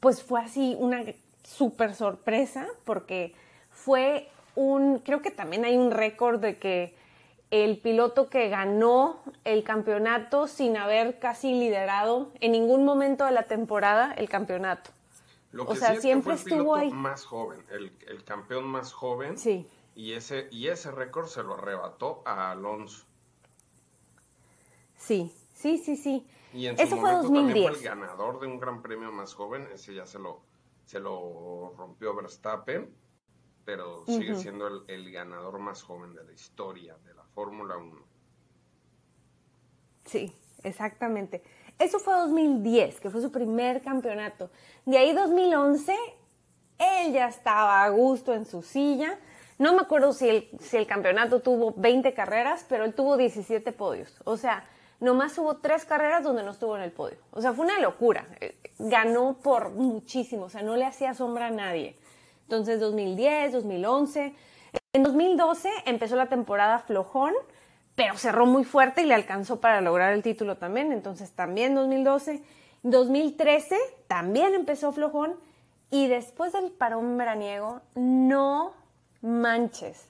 pues 0.00 0.22
fue 0.22 0.40
así 0.40 0.76
una 0.78 1.02
súper 1.42 1.94
sorpresa 1.94 2.66
porque 2.84 3.34
fue 3.70 4.28
un, 4.54 4.98
creo 4.98 5.22
que 5.22 5.30
también 5.30 5.64
hay 5.64 5.76
un 5.76 5.90
récord 5.90 6.40
de 6.40 6.58
que 6.58 6.94
el 7.50 7.78
piloto 7.78 8.28
que 8.28 8.48
ganó 8.48 9.20
el 9.44 9.64
campeonato 9.64 10.46
sin 10.46 10.76
haber 10.76 11.18
casi 11.18 11.52
liderado 11.52 12.30
en 12.40 12.52
ningún 12.52 12.84
momento 12.84 13.24
de 13.24 13.32
la 13.32 13.44
temporada 13.44 14.12
el 14.12 14.28
campeonato. 14.28 14.90
Lo 15.52 15.66
que 15.66 15.72
o 15.72 15.76
sea, 15.76 15.96
siempre 16.00 16.36
fue 16.36 16.52
el 16.52 16.52
estuvo 16.52 16.74
ahí. 16.76 16.92
más 16.92 17.24
joven, 17.24 17.64
el, 17.70 18.24
campeón 18.24 18.66
más 18.66 18.92
joven. 18.92 19.36
Sí. 19.36 19.68
Y 19.96 20.12
ese, 20.12 20.48
y 20.52 20.68
ese 20.68 20.92
récord 20.92 21.26
se 21.26 21.42
lo 21.42 21.54
arrebató 21.54 22.22
a 22.24 22.52
Alonso. 22.52 23.04
Sí, 24.96 25.34
sí, 25.52 25.78
sí, 25.78 25.96
sí. 25.96 26.26
Y 26.52 26.66
en 26.66 26.76
su 26.76 26.84
Eso 26.84 26.96
fue 26.98 27.12
2010. 27.12 27.68
fue 27.68 27.78
el 27.78 27.84
ganador 27.84 28.38
de 28.38 28.46
un 28.46 28.60
gran 28.60 28.80
premio 28.80 29.10
más 29.10 29.34
joven, 29.34 29.68
ese 29.72 29.94
ya 29.94 30.06
se 30.06 30.20
lo, 30.20 30.42
se 30.84 31.00
lo 31.00 31.74
rompió 31.76 32.14
Verstappen, 32.14 32.94
pero 33.64 34.04
sigue 34.06 34.36
siendo 34.36 34.68
el, 34.68 34.84
el 34.86 35.10
ganador 35.10 35.58
más 35.58 35.82
joven 35.82 36.14
de 36.14 36.22
la 36.22 36.32
historia 36.32 36.96
de 37.04 37.14
la 37.14 37.19
Fórmula 37.40 37.78
1. 37.78 37.96
Sí, 40.04 40.30
exactamente. 40.62 41.42
Eso 41.78 41.98
fue 41.98 42.12
2010, 42.12 43.00
que 43.00 43.08
fue 43.08 43.22
su 43.22 43.32
primer 43.32 43.80
campeonato. 43.80 44.50
De 44.84 44.98
ahí 44.98 45.14
2011, 45.14 45.96
él 46.78 47.12
ya 47.14 47.28
estaba 47.28 47.82
a 47.82 47.88
gusto 47.88 48.34
en 48.34 48.44
su 48.44 48.60
silla. 48.60 49.18
No 49.56 49.72
me 49.72 49.80
acuerdo 49.80 50.12
si 50.12 50.28
el, 50.28 50.50
si 50.60 50.76
el 50.76 50.86
campeonato 50.86 51.40
tuvo 51.40 51.72
20 51.78 52.12
carreras, 52.12 52.66
pero 52.68 52.84
él 52.84 52.92
tuvo 52.92 53.16
17 53.16 53.72
podios. 53.72 54.20
O 54.24 54.36
sea, 54.36 54.68
nomás 55.00 55.38
hubo 55.38 55.56
tres 55.56 55.86
carreras 55.86 56.22
donde 56.22 56.42
no 56.42 56.50
estuvo 56.50 56.76
en 56.76 56.82
el 56.82 56.92
podio. 56.92 57.16
O 57.30 57.40
sea, 57.40 57.54
fue 57.54 57.64
una 57.64 57.80
locura. 57.80 58.26
Eh, 58.40 58.54
ganó 58.78 59.38
por 59.42 59.70
muchísimo, 59.70 60.44
o 60.44 60.50
sea, 60.50 60.60
no 60.60 60.76
le 60.76 60.84
hacía 60.84 61.14
sombra 61.14 61.46
a 61.46 61.50
nadie. 61.50 61.96
Entonces, 62.42 62.80
2010, 62.80 63.52
2011. 63.52 64.34
En 64.92 65.04
2012 65.04 65.70
empezó 65.86 66.16
la 66.16 66.28
temporada 66.28 66.80
flojón, 66.80 67.32
pero 67.94 68.16
cerró 68.16 68.44
muy 68.44 68.64
fuerte 68.64 69.02
y 69.02 69.06
le 69.06 69.14
alcanzó 69.14 69.60
para 69.60 69.80
lograr 69.80 70.12
el 70.12 70.22
título 70.22 70.56
también. 70.56 70.90
Entonces 70.90 71.30
también 71.30 71.76
2012. 71.76 72.42
2013 72.82 73.76
también 74.08 74.54
empezó 74.54 74.90
flojón 74.90 75.38
y 75.92 76.08
después 76.08 76.52
del 76.52 76.72
parón 76.72 77.16
veraniego, 77.16 77.82
no 77.94 78.74
manches. 79.22 80.08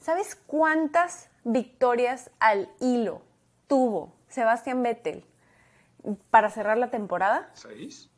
¿Sabes 0.00 0.36
cuántas 0.36 1.28
victorias 1.44 2.30
al 2.38 2.70
hilo 2.80 3.20
tuvo 3.66 4.14
Sebastián 4.28 4.82
Vettel 4.82 5.24
para 6.30 6.48
cerrar 6.48 6.78
la 6.78 6.90
temporada? 6.90 7.50
¿Seis? 7.52 8.08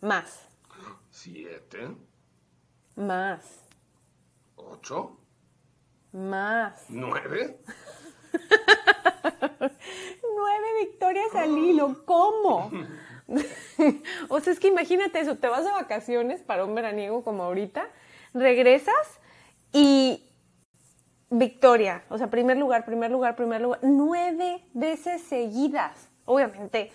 Más. 0.00 0.48
¿Siete? 1.10 1.94
Más. 2.96 3.63
¿Ocho? 4.70 5.18
Más. 6.12 6.84
¿Nueve? 6.88 7.60
Nueve 9.60 10.66
victorias 10.80 11.34
al 11.34 11.56
hilo. 11.58 12.04
¿Cómo? 12.04 12.70
o 14.28 14.40
sea, 14.40 14.52
es 14.52 14.60
que 14.60 14.68
imagínate 14.68 15.20
eso, 15.20 15.36
te 15.36 15.48
vas 15.48 15.64
de 15.64 15.70
vacaciones 15.70 16.42
para 16.42 16.64
un 16.64 16.74
veraniego 16.74 17.24
como 17.24 17.42
ahorita, 17.42 17.88
regresas 18.32 19.20
y 19.72 20.22
victoria, 21.30 22.04
o 22.10 22.18
sea, 22.18 22.30
primer 22.30 22.56
lugar, 22.56 22.84
primer 22.84 23.10
lugar, 23.10 23.34
primer 23.34 23.60
lugar, 23.60 23.80
nueve 23.82 24.64
veces 24.72 25.22
seguidas. 25.22 26.08
Obviamente 26.26 26.92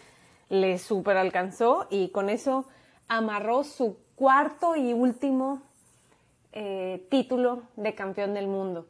le 0.49 0.77
super 0.79 1.17
alcanzó 1.17 1.88
y 1.89 2.09
con 2.09 2.29
eso 2.29 2.65
amarró 3.07 3.63
su 3.63 3.97
cuarto 4.15 4.75
y 4.75 4.93
último 4.93 5.68
eh, 6.51 7.06
título 7.10 7.63
de 7.75 7.96
campeón 7.96 8.34
del 8.34 8.48
mundo. 8.48 8.88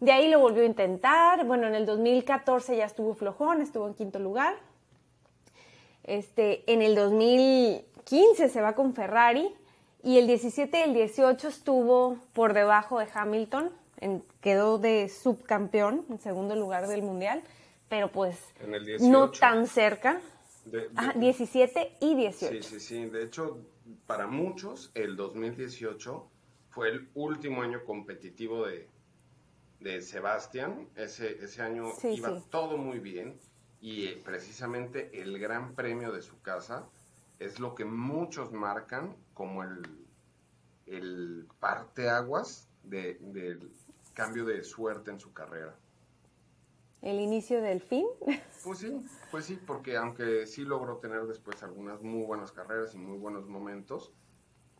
De 0.00 0.12
ahí 0.12 0.28
lo 0.28 0.40
volvió 0.40 0.62
a 0.62 0.66
intentar. 0.66 1.44
Bueno, 1.46 1.66
en 1.66 1.74
el 1.74 1.86
2014 1.86 2.76
ya 2.76 2.84
estuvo 2.84 3.14
flojón, 3.14 3.62
estuvo 3.62 3.86
en 3.86 3.94
quinto 3.94 4.18
lugar. 4.18 4.56
Este, 6.04 6.70
en 6.72 6.82
el 6.82 6.94
2015 6.94 8.48
se 8.48 8.60
va 8.60 8.74
con 8.74 8.94
Ferrari 8.94 9.52
y 10.02 10.18
el 10.18 10.26
17 10.26 10.78
y 10.78 10.82
el 10.82 10.94
18 10.94 11.48
estuvo 11.48 12.18
por 12.32 12.52
debajo 12.52 13.00
de 13.00 13.08
Hamilton, 13.12 13.72
quedó 14.40 14.78
de 14.78 15.08
subcampeón, 15.08 16.04
en 16.10 16.20
segundo 16.20 16.54
lugar 16.54 16.86
del 16.86 17.02
mundial, 17.02 17.42
pero 17.88 18.12
pues 18.12 18.38
no 19.00 19.30
tan 19.30 19.66
cerca. 19.66 20.20
17 21.16 21.96
y 22.00 22.14
18. 22.14 22.54
Sí, 22.54 22.62
sí, 22.62 22.80
sí. 22.80 23.04
De 23.06 23.22
hecho, 23.22 23.58
para 24.06 24.26
muchos, 24.26 24.90
el 24.94 25.16
2018 25.16 26.28
fue 26.76 26.90
el 26.90 27.08
último 27.14 27.62
año 27.62 27.82
competitivo 27.86 28.66
de, 28.66 28.86
de 29.80 30.02
Sebastián. 30.02 30.86
Ese, 30.94 31.42
ese 31.42 31.62
año 31.62 31.90
iba 32.04 32.38
todo 32.50 32.76
muy 32.76 32.98
bien 32.98 33.40
y 33.80 34.08
eh, 34.08 34.22
precisamente 34.22 35.22
el 35.22 35.38
gran 35.38 35.74
premio 35.74 36.12
de 36.12 36.20
su 36.20 36.38
casa 36.42 36.86
es 37.38 37.60
lo 37.60 37.74
que 37.74 37.86
muchos 37.86 38.52
marcan 38.52 39.16
como 39.32 39.62
el, 39.62 40.04
el 40.84 41.48
parteaguas 41.60 42.68
de, 42.82 43.14
del 43.22 43.72
cambio 44.12 44.44
de 44.44 44.62
suerte 44.62 45.10
en 45.10 45.18
su 45.18 45.32
carrera. 45.32 45.74
¿El 47.00 47.20
inicio 47.20 47.62
del 47.62 47.80
fin? 47.80 48.06
Pues 48.64 48.80
sí, 48.80 49.00
pues 49.30 49.44
sí, 49.46 49.58
porque 49.64 49.96
aunque 49.96 50.44
sí 50.46 50.62
logró 50.62 50.96
tener 50.96 51.22
después 51.26 51.62
algunas 51.62 52.02
muy 52.02 52.24
buenas 52.24 52.52
carreras 52.52 52.94
y 52.94 52.98
muy 52.98 53.16
buenos 53.16 53.46
momentos, 53.46 54.12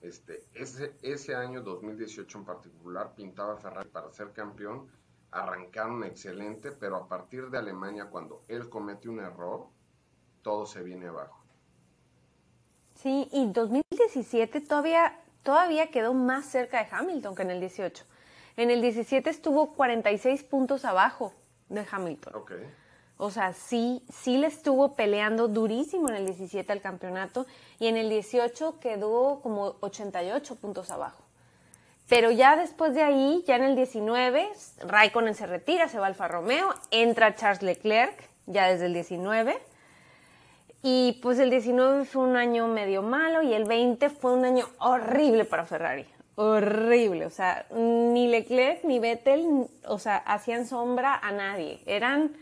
este, 0.03 0.45
ese, 0.55 0.95
ese 1.03 1.35
año 1.35 1.63
2018 1.63 2.39
en 2.39 2.45
particular 2.45 3.15
pintaba 3.15 3.57
Ferrari 3.57 3.89
para 3.89 4.11
ser 4.11 4.33
campeón, 4.33 4.89
arrancaron 5.31 6.05
excelente, 6.05 6.73
pero 6.73 6.97
a 6.97 7.09
partir 7.09 7.51
de 7.51 7.59
Alemania 7.59 8.07
cuando 8.11 8.43
él 8.49 8.69
comete 8.69 9.09
un 9.09 9.21
error, 9.21 9.67
todo 10.43 10.67
se 10.67 10.83
viene 10.83 11.07
abajo. 11.09 11.43
Sí, 12.95 13.29
y 13.33 13.51
2017 13.53 14.61
todavía, 14.63 15.21
todavía 15.43 15.91
quedó 15.91 16.15
más 16.15 16.47
cerca 16.47 16.83
de 16.83 16.89
Hamilton 16.91 17.35
que 17.35 17.43
en 17.43 17.51
el 17.51 17.61
18. 17.61 18.05
En 18.57 18.71
el 18.71 18.81
17 18.81 19.29
estuvo 19.29 19.75
46 19.75 20.45
puntos 20.45 20.85
abajo 20.85 21.35
de 21.69 21.87
Hamilton. 21.91 22.33
O 23.19 23.31
sea, 23.31 23.55
sí, 23.55 24.03
sí 24.13 24.37
le 24.37 24.49
estuvo 24.49 24.95
peleando 24.95 25.49
durísimo 25.49 26.09
en 26.09 26.17
el 26.17 26.27
17 26.27 26.71
al 26.71 26.83
campeonato 26.83 27.47
y 27.79 27.87
en 27.87 27.97
el 27.97 28.11
18 28.11 28.79
quedó 28.79 29.41
como 29.43 29.77
88 29.81 30.57
puntos 30.57 30.91
abajo. 30.91 31.23
Pero 32.09 32.31
ya 32.31 32.57
después 32.57 32.95
de 32.95 33.03
ahí, 33.03 33.43
ya 33.47 33.57
en 33.57 33.65
el 33.65 33.75
19, 33.75 34.49
Raikkonen 34.87 35.35
se 35.35 35.47
retira, 35.47 35.89
se 35.89 35.99
va 35.99 36.07
Alfa 36.07 36.29
Romeo, 36.29 36.73
entra 36.91 37.35
Charles 37.35 37.63
Leclerc, 37.63 38.29
ya 38.47 38.69
desde 38.69 38.87
el 38.87 38.93
19. 38.93 39.59
Y 40.83 41.19
pues 41.21 41.39
el 41.41 41.51
19 41.51 42.05
fue 42.05 42.23
un 42.23 42.37
año 42.37 42.69
medio 42.69 43.03
malo 43.03 43.43
y 43.43 43.55
el 43.55 43.65
20 43.65 44.09
fue 44.11 44.35
un 44.35 44.45
año 44.45 44.69
horrible 44.79 45.45
para 45.45 45.65
Ferrari. 45.65 46.07
Horrible. 46.37 47.27
O 47.27 47.31
sea, 47.31 47.67
ni 47.75 48.29
Leclerc 48.29 48.85
ni 48.85 49.01
Vettel, 49.01 49.67
o 49.89 49.99
sea, 49.99 50.19
hacían 50.19 50.67
sombra 50.67 51.19
a 51.21 51.33
nadie. 51.33 51.81
Eran 51.87 52.37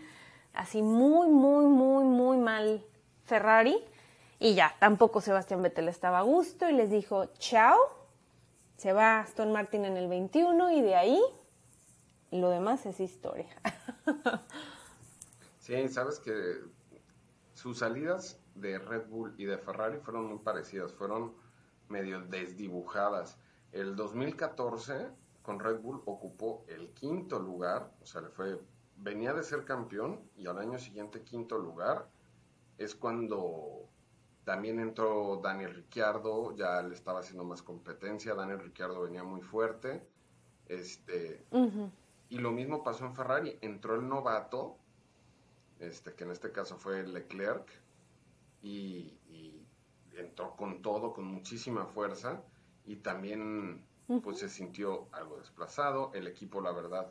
así 0.54 0.82
muy, 0.82 1.28
muy, 1.28 1.66
muy, 1.66 2.04
muy 2.04 2.37
mal 2.38 2.84
Ferrari. 3.25 3.76
Y 4.38 4.54
ya, 4.54 4.75
tampoco 4.78 5.20
Sebastián 5.20 5.62
Vettel 5.62 5.88
estaba 5.88 6.18
a 6.18 6.23
gusto 6.23 6.68
y 6.68 6.73
les 6.73 6.90
dijo, 6.90 7.26
chao, 7.38 7.78
se 8.76 8.92
va 8.92 9.20
Aston 9.20 9.52
Martin 9.52 9.84
en 9.84 9.96
el 9.96 10.08
21 10.08 10.70
y 10.73 10.82
de 10.82 10.94
ahí 10.94 11.23
lo 12.30 12.50
demás 12.50 12.84
es 12.87 13.00
historia. 13.00 13.49
sí, 15.58 15.88
sabes 15.88 16.18
que 16.18 16.61
sus 17.52 17.78
salidas 17.78 18.40
de 18.54 18.78
Red 18.78 19.06
Bull 19.08 19.34
y 19.38 19.44
de 19.44 19.58
Ferrari 19.58 19.99
fueron 19.99 20.26
muy 20.26 20.38
parecidas, 20.38 20.92
fueron 20.92 21.34
medio 21.88 22.20
desdibujadas. 22.23 23.38
El 23.73 23.96
2014 23.96 25.08
con 25.42 25.61
Red 25.61 25.80
Bull 25.80 26.02
ocupó 26.06 26.64
el 26.68 26.90
quinto 26.90 27.38
lugar, 27.38 27.92
o 28.02 28.06
sea, 28.06 28.20
le 28.23 28.30
fue 28.30 28.58
venía 28.97 29.33
de 29.33 29.43
ser 29.43 29.65
campeón 29.65 30.21
y 30.37 30.47
al 30.47 30.59
año 30.59 30.79
siguiente 30.79 31.23
quinto 31.23 31.59
lugar. 31.59 32.09
Es 32.79 32.95
cuando 32.95 33.89
también 34.45 34.79
entró 34.79 35.41
Daniel 35.43 35.75
Ricciardo, 35.75 36.55
ya 36.55 36.83
le 36.83 36.95
estaba 36.95 37.21
haciendo 37.21 37.45
más 37.45 37.63
competencia. 37.63 38.35
Daniel 38.35 38.61
Ricciardo 38.61 39.01
venía 39.01 39.25
muy 39.25 39.41
fuerte. 39.41 40.07
Este, 40.67 41.45
Y 42.29 42.39
lo 42.39 42.51
mismo 42.53 42.83
pasó 42.83 43.07
en 43.07 43.15
Ferrari. 43.15 43.59
Entró 43.63 43.95
el 43.95 44.09
novato, 44.09 44.77
este, 45.79 46.15
que 46.15 46.25
en 46.25 46.31
este 46.31 46.53
caso 46.53 46.77
fue 46.77 47.07
Leclerc, 47.07 47.69
y, 48.63 49.19
entró 50.17 50.55
con 50.57 50.81
todo, 50.81 51.13
con 51.13 51.25
muchísima 51.25 51.87
fuerza. 51.87 52.43
Y 52.87 52.97
también 52.97 53.85
pues 54.23 54.39
se 54.39 54.49
sintió 54.49 55.09
algo 55.13 55.39
desplazado. 55.39 56.13
El 56.13 56.27
equipo, 56.27 56.61
la 56.61 56.73
verdad, 56.73 57.11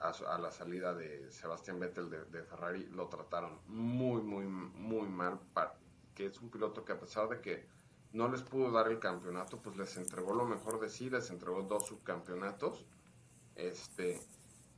a, 0.00 0.38
la 0.38 0.50
salida 0.50 0.94
de 0.94 1.30
Sebastián 1.30 1.80
Vettel 1.80 2.08
de, 2.08 2.42
Ferrari 2.42 2.86
lo 2.86 3.08
trataron 3.08 3.58
muy, 3.66 4.22
muy, 4.22 4.46
muy 4.46 5.08
mal, 5.08 5.40
que 6.14 6.26
es 6.26 6.40
un 6.40 6.50
piloto 6.50 6.84
que 6.84 6.92
a 6.92 6.98
pesar 6.98 7.28
de 7.28 7.40
que 7.40 7.66
no 8.12 8.28
les 8.28 8.42
pudo 8.42 8.70
dar 8.70 8.88
el 8.88 9.00
campeonato, 9.00 9.60
pues 9.60 9.76
les 9.76 9.96
entregó 9.96 10.34
lo 10.34 10.44
mejor 10.44 10.78
de 10.78 10.88
sí, 10.88 11.10
les 11.10 11.30
entregó 11.30 11.62
dos 11.62 11.86
subcampeonatos, 11.86 12.86
este, 13.56 14.20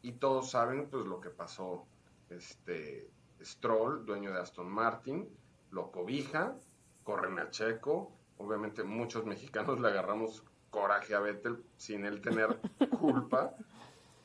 y 0.00 0.12
todos 0.12 0.50
saben 0.50 0.88
pues 0.88 1.04
lo 1.04 1.20
que 1.20 1.28
pasó, 1.28 1.86
este, 2.30 3.10
Stroll, 3.42 4.06
dueño 4.06 4.32
de 4.32 4.40
Aston 4.40 4.70
Martin, 4.70 5.28
lo 5.70 5.90
cobija, 5.90 6.56
corren 7.04 7.38
a 7.38 7.50
Checo, 7.50 8.12
obviamente 8.38 8.82
muchos 8.82 9.26
mexicanos 9.26 9.78
le 9.80 9.88
agarramos 9.88 10.42
coraje 10.70 11.14
a 11.14 11.20
Vettel 11.20 11.62
sin 11.76 12.06
él 12.06 12.20
tener 12.20 12.58
culpa, 12.98 13.54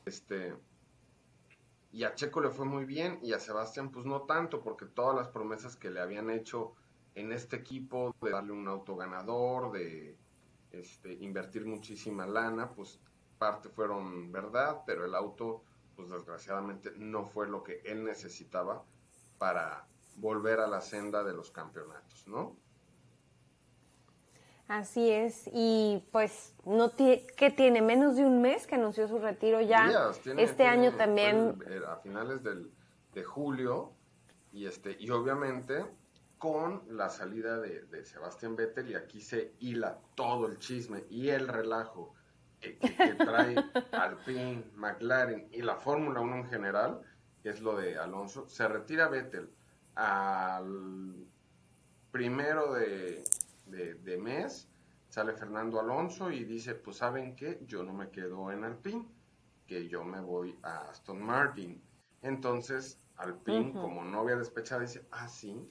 este, 0.05 0.55
y 1.91 2.03
a 2.03 2.15
Checo 2.15 2.41
le 2.41 2.49
fue 2.49 2.65
muy 2.65 2.85
bien 2.85 3.19
y 3.21 3.33
a 3.33 3.39
Sebastián 3.39 3.91
pues 3.91 4.05
no 4.05 4.21
tanto, 4.21 4.61
porque 4.61 4.85
todas 4.85 5.15
las 5.15 5.27
promesas 5.29 5.75
que 5.75 5.89
le 5.91 5.99
habían 5.99 6.29
hecho 6.29 6.73
en 7.15 7.31
este 7.31 7.57
equipo 7.57 8.15
de 8.21 8.31
darle 8.31 8.53
un 8.53 8.67
auto 8.67 8.95
ganador, 8.95 9.71
de 9.71 10.17
este, 10.71 11.13
invertir 11.13 11.65
muchísima 11.65 12.25
lana, 12.25 12.71
pues 12.71 12.99
parte 13.37 13.69
fueron 13.69 14.31
verdad, 14.31 14.83
pero 14.85 15.05
el 15.05 15.15
auto 15.15 15.63
pues 15.95 16.09
desgraciadamente 16.09 16.91
no 16.97 17.25
fue 17.25 17.47
lo 17.47 17.63
que 17.63 17.81
él 17.83 18.03
necesitaba 18.03 18.83
para 19.37 19.87
volver 20.15 20.59
a 20.59 20.67
la 20.67 20.81
senda 20.81 21.23
de 21.23 21.33
los 21.33 21.51
campeonatos, 21.51 22.27
¿no? 22.27 22.55
Así 24.71 25.11
es, 25.11 25.49
y 25.51 26.01
pues 26.13 26.55
no 26.63 26.95
que 26.95 27.53
tiene 27.57 27.81
menos 27.81 28.15
de 28.15 28.23
un 28.23 28.41
mes 28.41 28.65
que 28.65 28.75
anunció 28.75 29.05
su 29.05 29.19
retiro 29.19 29.59
ya. 29.59 29.91
este 30.37 30.65
año 30.65 30.95
también. 30.95 31.61
a 31.85 31.97
finales 31.97 32.41
del, 32.41 32.71
de 33.13 33.21
julio, 33.21 33.91
y 34.53 34.67
este, 34.67 34.95
y 34.97 35.09
obviamente 35.09 35.85
con 36.37 36.83
la 36.87 37.09
salida 37.09 37.59
de, 37.59 38.05
Sebastián 38.05 38.55
Vettel, 38.55 38.91
y 38.91 38.95
aquí 38.95 39.19
se 39.19 39.55
hila 39.59 39.99
todo 40.15 40.47
el 40.47 40.57
chisme 40.57 41.03
y 41.09 41.27
el 41.27 41.49
relajo 41.49 42.15
que, 42.61 42.77
que 42.77 42.87
trae 43.19 43.55
Alpine, 43.91 44.71
McLaren 44.75 45.49
y 45.51 45.63
la 45.63 45.75
Fórmula 45.75 46.21
1 46.21 46.35
en 46.37 46.45
general, 46.45 47.01
que 47.43 47.49
es 47.49 47.59
lo 47.59 47.75
de 47.75 47.97
Alonso, 47.97 48.47
se 48.47 48.65
retira 48.69 49.09
Vettel 49.09 49.49
al 49.95 51.25
primero 52.09 52.73
de 52.73 53.21
de, 53.71 54.17
mes, 54.17 54.67
sale 55.09 55.33
Fernando 55.33 55.79
Alonso 55.79 56.31
y 56.31 56.43
dice, 56.43 56.75
pues 56.75 56.97
saben 56.97 57.35
qué, 57.35 57.61
yo 57.65 57.83
no 57.83 57.93
me 57.93 58.09
quedo 58.09 58.51
en 58.51 58.63
Alpine, 58.63 59.07
que 59.65 59.87
yo 59.87 60.03
me 60.03 60.19
voy 60.19 60.57
a 60.63 60.89
Aston 60.89 61.21
Martin. 61.21 61.81
Entonces, 62.21 62.99
Alpine, 63.17 63.73
como 63.73 64.03
novia 64.03 64.35
despechada, 64.35 64.81
dice, 64.81 65.05
ah, 65.11 65.27
sí, 65.27 65.69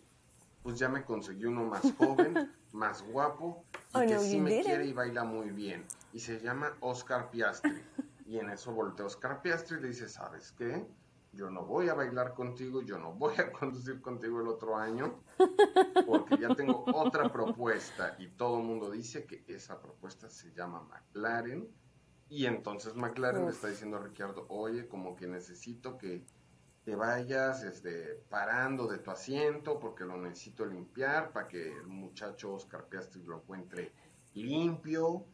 pues 0.63 0.79
ya 0.79 0.89
me 0.89 1.05
conseguí 1.05 1.45
uno 1.45 1.65
más 1.65 1.93
joven, 1.97 2.51
más 2.73 3.03
guapo, 3.03 3.65
y 3.95 3.99
oh, 3.99 4.01
que 4.01 4.19
sí 4.19 4.41
me 4.41 4.63
quiere 4.63 4.87
y 4.87 4.93
baila 4.93 5.25
muy 5.25 5.51
bien. 5.51 5.85
Y 6.13 6.21
se 6.21 6.41
llama 6.41 6.77
Oscar 6.81 7.31
Piastri. 7.31 7.83
Y 8.31 8.39
en 8.39 8.49
eso 8.49 8.71
voltea 8.73 9.07
Oscar 9.07 9.43
Piastri 9.43 9.79
y 9.79 9.81
le 9.81 9.89
dice, 9.89 10.09
¿sabes 10.09 10.53
qué? 10.53 10.87
Yo 11.33 11.51
no 11.51 11.65
voy 11.65 11.89
a 11.89 11.95
bailar 11.95 12.35
contigo, 12.35 12.83
yo 12.83 12.99
no 12.99 13.13
voy 13.13 13.35
a 13.39 13.53
conducir 13.53 14.01
contigo 14.01 14.41
el 14.41 14.49
otro 14.49 14.77
año, 14.77 15.23
porque 16.07 16.39
ya 16.39 16.55
tengo 16.55 16.85
otra 16.87 17.31
propuesta 17.31 18.17
y 18.19 18.29
todo 18.29 18.59
el 18.59 18.65
mundo 18.65 18.91
dice 18.91 19.25
que 19.25 19.45
esa 19.47 19.81
propuesta 19.81 20.29
se 20.29 20.53
llama 20.53 20.83
McLaren. 20.83 21.69
Y 22.29 22.47
entonces 22.47 22.95
McLaren 22.95 23.45
le 23.45 23.51
está 23.51 23.69
diciendo 23.69 23.97
a 23.97 24.01
Ricardo, 24.01 24.47
oye, 24.49 24.87
como 24.87 25.17
que 25.17 25.27
necesito 25.27 25.99
que 25.99 26.25
te 26.85 26.95
vayas 26.95 27.65
este, 27.65 28.23
parando 28.29 28.87
de 28.87 28.99
tu 28.99 29.11
asiento 29.11 29.81
porque 29.81 30.05
lo 30.05 30.17
necesito 30.17 30.65
limpiar 30.65 31.33
para 31.33 31.49
que 31.49 31.73
el 31.73 31.89
muchacho 31.89 32.55
Oscar 32.55 32.87
Piastri 32.87 33.23
lo 33.25 33.39
encuentre 33.39 33.93
limpio. 34.35 35.25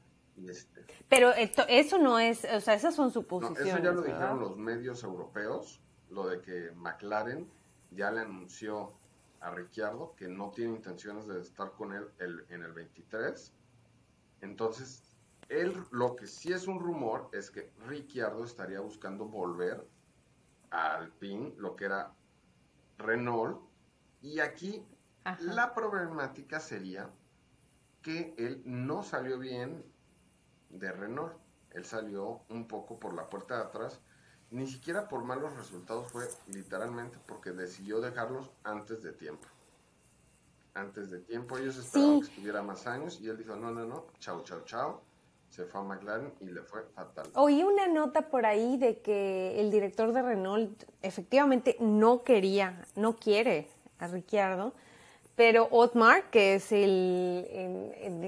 Este. 0.48 0.86
Pero 1.08 1.32
eso 1.32 1.98
no 1.98 2.18
es, 2.18 2.44
o 2.44 2.60
sea, 2.60 2.74
esas 2.74 2.94
son 2.94 3.10
suposiciones. 3.10 3.60
No, 3.60 3.70
eso 3.70 3.78
ya 3.84 3.92
lo 3.92 4.02
dijeron 4.02 4.40
los 4.40 4.56
medios 4.56 5.02
europeos 5.02 5.80
lo 6.10 6.26
de 6.26 6.40
que 6.40 6.70
McLaren 6.72 7.50
ya 7.90 8.10
le 8.10 8.20
anunció 8.20 8.92
a 9.40 9.50
Ricciardo 9.50 10.14
que 10.16 10.28
no 10.28 10.50
tiene 10.50 10.76
intenciones 10.76 11.26
de 11.26 11.40
estar 11.40 11.72
con 11.72 11.92
él 11.92 12.08
en 12.18 12.62
el 12.62 12.72
23. 12.72 13.52
Entonces, 14.40 15.16
él, 15.48 15.74
lo 15.90 16.16
que 16.16 16.26
sí 16.26 16.52
es 16.52 16.66
un 16.66 16.80
rumor 16.80 17.28
es 17.32 17.50
que 17.50 17.70
Ricciardo 17.86 18.44
estaría 18.44 18.80
buscando 18.80 19.26
volver 19.26 19.86
a 20.70 20.96
Alpine, 20.96 21.54
lo 21.56 21.76
que 21.76 21.84
era 21.84 22.12
Renault. 22.98 23.60
Y 24.22 24.40
aquí 24.40 24.84
la 25.40 25.74
problemática 25.74 26.60
sería 26.60 27.10
que 28.02 28.34
él 28.38 28.62
no 28.64 29.02
salió 29.02 29.38
bien 29.38 29.84
de 30.70 30.92
Renault. 30.92 31.34
Él 31.70 31.84
salió 31.84 32.42
un 32.48 32.66
poco 32.66 32.98
por 32.98 33.14
la 33.14 33.28
puerta 33.28 33.56
de 33.56 33.62
atrás 33.64 34.00
ni 34.50 34.66
siquiera 34.66 35.08
por 35.08 35.24
malos 35.24 35.56
resultados 35.56 36.10
fue 36.10 36.24
literalmente 36.48 37.18
porque 37.26 37.50
decidió 37.50 38.00
dejarlos 38.00 38.50
antes 38.64 39.02
de 39.02 39.12
tiempo. 39.12 39.46
Antes 40.74 41.10
de 41.10 41.20
tiempo 41.20 41.56
ellos 41.56 41.76
esperaban 41.76 42.20
que 42.20 42.26
estuviera 42.26 42.62
más 42.62 42.86
años 42.86 43.18
y 43.20 43.28
él 43.28 43.38
dijo, 43.38 43.56
no, 43.56 43.70
no, 43.70 43.84
no, 43.84 44.06
chao, 44.18 44.42
chao, 44.44 44.62
chao. 44.64 45.02
Se 45.50 45.64
fue 45.64 45.80
a 45.80 45.84
McLaren 45.84 46.34
y 46.40 46.46
le 46.46 46.60
fue 46.62 46.82
fatal. 46.94 47.30
Oí 47.34 47.62
una 47.62 47.86
nota 47.86 48.28
por 48.28 48.44
ahí 48.44 48.76
de 48.76 48.98
que 48.98 49.58
el 49.60 49.70
director 49.70 50.12
de 50.12 50.20
Renault 50.20 50.84
efectivamente 51.02 51.76
no 51.80 52.24
quería, 52.24 52.84
no 52.94 53.16
quiere 53.16 53.68
a 53.98 54.08
Ricciardo, 54.08 54.74
pero 55.36 55.68
Otmar, 55.70 56.30
que 56.30 56.54
es 56.54 56.72
el, 56.72 57.46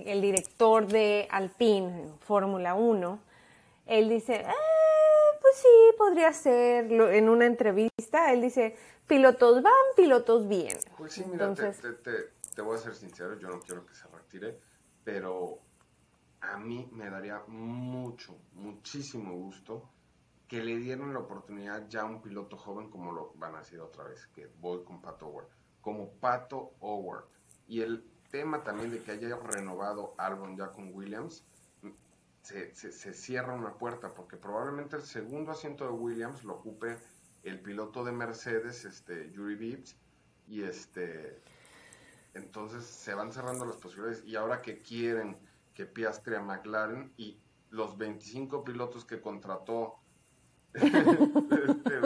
el, 0.07 0.20
director 0.20 0.87
de 0.87 1.26
Alpine, 1.31 2.12
Fórmula 2.20 2.74
1, 2.74 3.18
él 3.87 4.09
dice, 4.11 4.44
ah, 4.46 4.52
pues 5.48 5.62
sí, 5.62 5.96
podría 5.96 6.32
ser. 6.32 6.92
En 6.92 7.28
una 7.28 7.46
entrevista, 7.46 8.32
él 8.32 8.42
dice, 8.42 8.76
pilotos 9.06 9.62
van, 9.62 9.72
pilotos 9.96 10.46
vienen. 10.48 10.78
Pues 10.96 11.12
sí, 11.12 11.24
mira, 11.30 11.54
te, 11.54 11.72
te 12.54 12.62
voy 12.62 12.76
a 12.76 12.80
ser 12.80 12.94
sincero, 12.94 13.38
yo 13.38 13.48
no 13.48 13.61
quiero 13.61 13.87
que 13.87 13.94
se 13.94 14.06
retire, 14.08 14.58
pero 15.04 15.61
a 16.40 16.58
mí 16.58 16.88
me 16.92 17.08
daría 17.08 17.42
mucho, 17.46 18.37
muchísimo 18.52 19.34
gusto 19.34 19.88
que 20.46 20.62
le 20.62 20.76
dieran 20.76 21.12
la 21.12 21.20
oportunidad 21.20 21.88
ya 21.88 22.02
a 22.02 22.04
un 22.06 22.22
piloto 22.22 22.56
joven 22.56 22.90
como 22.90 23.12
lo 23.12 23.32
van 23.37 23.54
a 23.54 23.61
hacer 23.61 23.80
otra 23.80 24.04
vez, 24.04 24.26
que 24.28 24.50
voy 24.61 24.82
con 24.84 25.00
Pato 25.00 25.26
Howard, 25.26 25.48
como 25.80 26.11
Pato 26.12 26.72
Howard. 26.80 27.24
Y 27.66 27.82
el 27.82 28.04
tema 28.30 28.62
también 28.62 28.90
de 28.90 29.02
que 29.02 29.12
haya 29.12 29.37
renovado 29.37 30.14
Albon 30.16 30.56
ya 30.56 30.72
con 30.72 30.94
Williams, 30.94 31.44
se, 32.42 32.74
se, 32.74 33.12
cierra 33.12 33.55
una 33.55 33.74
puerta, 33.74 34.14
porque 34.14 34.37
probablemente 34.37 34.96
el 34.96 35.03
segundo 35.03 35.53
asiento 35.53 35.85
de 35.85 35.90
Williams 35.90 36.44
lo 36.44 36.55
ocupe 36.55 36.96
el 37.42 37.61
piloto 37.61 38.05
de 38.05 38.12
Mercedes, 38.12 38.85
este, 38.85 39.31
Yuri 39.33 39.55
Vips, 39.55 39.96
y 40.46 40.62
este, 40.62 41.42
entonces 42.35 42.85
se 42.85 43.14
van 43.14 43.33
cerrando 43.33 43.64
las 43.64 43.77
posibilidades, 43.77 44.24
y 44.24 44.37
ahora 44.37 44.62
que 44.62 44.81
quieren 44.81 45.37
que 45.74 45.87
Piastri 45.87 46.35
a 46.37 46.40
McLaren, 46.40 47.12
y 47.16 47.38
los 47.70 47.98
25 47.98 48.64
pilotos 48.64 49.05
que 49.05 49.20
contrató 49.20 49.98
este, 50.74 52.01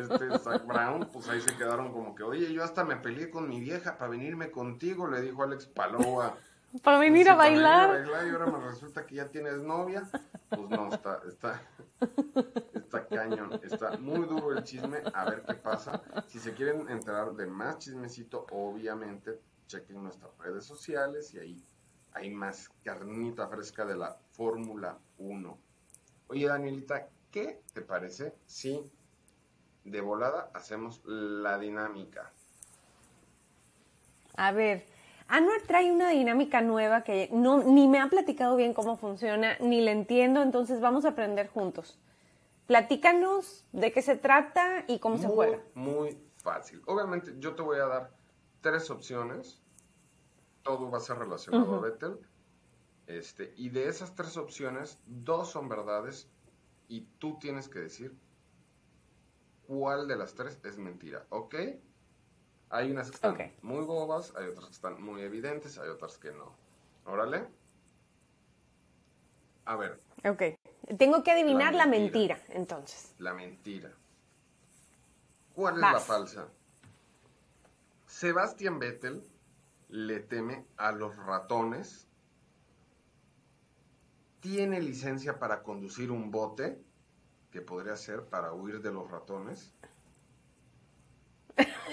este 0.00 0.38
Zach 0.38 0.66
Brown, 0.66 1.08
pues 1.12 1.28
ahí 1.28 1.40
se 1.40 1.56
quedaron 1.56 1.92
como 1.92 2.14
que, 2.14 2.22
oye, 2.22 2.52
yo 2.52 2.64
hasta 2.64 2.84
me 2.84 2.96
peleé 2.96 3.30
con 3.30 3.48
mi 3.48 3.60
vieja 3.60 3.98
para 3.98 4.10
venirme 4.10 4.50
contigo, 4.50 5.08
le 5.08 5.20
dijo 5.20 5.42
Alex 5.42 5.66
Palova. 5.66 6.36
Para 6.82 6.98
venir, 6.98 7.28
a 7.28 7.34
bailar. 7.34 8.06
y 8.06 8.30
ahora 8.30 8.46
me 8.46 8.58
resulta 8.64 9.04
que 9.04 9.16
ya 9.16 9.28
tienes 9.28 9.62
novia. 9.62 10.08
Pues 10.48 10.68
no, 10.70 10.92
está, 10.92 11.20
está, 11.28 11.62
está 12.74 13.06
cañón. 13.06 13.60
Está 13.62 13.98
muy 13.98 14.26
duro 14.26 14.56
el 14.56 14.64
chisme. 14.64 14.98
A 15.12 15.24
ver 15.24 15.42
qué 15.46 15.54
pasa. 15.54 16.02
Si 16.28 16.38
se 16.38 16.54
quieren 16.54 16.88
enterar 16.88 17.32
de 17.34 17.46
más 17.46 17.78
chismecito, 17.78 18.46
obviamente 18.50 19.40
chequen 19.66 20.02
nuestras 20.02 20.36
redes 20.38 20.64
sociales 20.64 21.34
y 21.34 21.38
ahí 21.38 21.64
hay 22.14 22.30
más 22.30 22.70
carnita 22.84 23.48
fresca 23.48 23.84
de 23.84 23.96
la 23.96 24.16
Fórmula 24.32 24.98
1. 25.18 25.58
Oye, 26.28 26.46
Danielita, 26.46 27.08
¿Qué 27.32 27.62
te 27.72 27.80
parece 27.80 28.34
si 28.44 28.78
de 29.84 30.00
volada 30.02 30.50
hacemos 30.52 31.00
la 31.06 31.58
dinámica? 31.58 32.30
A 34.36 34.52
ver, 34.52 34.84
Anuar 35.34 35.62
trae 35.62 35.90
una 35.90 36.10
dinámica 36.10 36.60
nueva 36.60 37.04
que 37.04 37.30
no, 37.32 37.62
ni 37.62 37.88
me 37.88 38.00
ha 38.00 38.10
platicado 38.10 38.54
bien 38.54 38.74
cómo 38.74 38.98
funciona, 38.98 39.56
ni 39.60 39.80
la 39.80 39.90
entiendo, 39.90 40.42
entonces 40.42 40.82
vamos 40.82 41.06
a 41.06 41.08
aprender 41.08 41.48
juntos. 41.48 41.98
Platícanos 42.66 43.64
de 43.72 43.92
qué 43.92 44.02
se 44.02 44.18
trata 44.18 44.84
y 44.88 44.98
cómo 44.98 45.16
se 45.16 45.28
juega. 45.28 45.58
Muy 45.72 46.18
fácil. 46.36 46.82
Obviamente 46.84 47.34
yo 47.38 47.54
te 47.54 47.62
voy 47.62 47.78
a 47.78 47.86
dar 47.86 48.10
tres 48.60 48.90
opciones. 48.90 49.58
Todo 50.62 50.90
va 50.90 50.98
a 50.98 51.00
ser 51.00 51.16
relacionado 51.16 51.76
a 51.76 51.80
Vettel. 51.80 52.18
Este, 53.06 53.54
y 53.56 53.70
de 53.70 53.88
esas 53.88 54.14
tres 54.14 54.36
opciones, 54.36 54.98
dos 55.06 55.48
son 55.48 55.66
verdades 55.66 56.28
y 56.88 57.06
tú 57.18 57.38
tienes 57.38 57.70
que 57.70 57.78
decir 57.78 58.14
cuál 59.66 60.08
de 60.08 60.16
las 60.16 60.34
tres 60.34 60.60
es 60.62 60.76
mentira, 60.76 61.24
¿ok? 61.30 61.54
Hay 62.72 62.90
unas 62.90 63.10
que 63.10 63.14
están 63.14 63.52
muy 63.62 63.84
bobas, 63.84 64.34
hay 64.34 64.48
otras 64.48 64.66
que 64.66 64.72
están 64.72 65.00
muy 65.00 65.22
evidentes, 65.22 65.78
hay 65.78 65.88
otras 65.88 66.18
que 66.18 66.32
no. 66.32 66.52
Órale. 67.04 67.46
A 69.66 69.76
ver. 69.76 70.00
Ok. 70.24 70.42
Tengo 70.98 71.22
que 71.22 71.30
adivinar 71.30 71.74
la 71.74 71.86
mentira, 71.86 72.40
entonces. 72.48 73.14
La 73.18 73.34
mentira. 73.34 73.92
¿Cuál 75.54 75.74
es 75.74 75.80
la 75.80 76.00
falsa? 76.00 76.48
Sebastián 78.06 78.78
Vettel 78.78 79.22
le 79.90 80.20
teme 80.20 80.64
a 80.76 80.90
los 80.90 81.14
ratones 81.14 82.08
tiene 84.42 84.80
licencia 84.80 85.38
para 85.38 85.62
conducir 85.62 86.10
un 86.10 86.32
bote, 86.32 86.82
que 87.52 87.62
podría 87.62 87.94
ser 87.94 88.24
para 88.24 88.52
huir 88.52 88.82
de 88.82 88.90
los 88.90 89.08
ratones, 89.08 89.72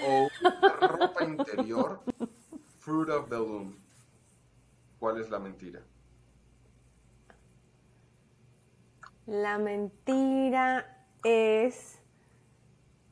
o 0.06 0.28
ropa 0.86 1.24
interior, 1.24 2.00
Fruit 2.78 3.10
of 3.10 3.28
the 3.28 3.36
Loom. 3.36 3.76
¿Cuál 4.98 5.20
es 5.20 5.30
la 5.30 5.38
mentira? 5.38 5.82
La 9.26 9.58
mentira 9.58 11.06
es 11.22 11.98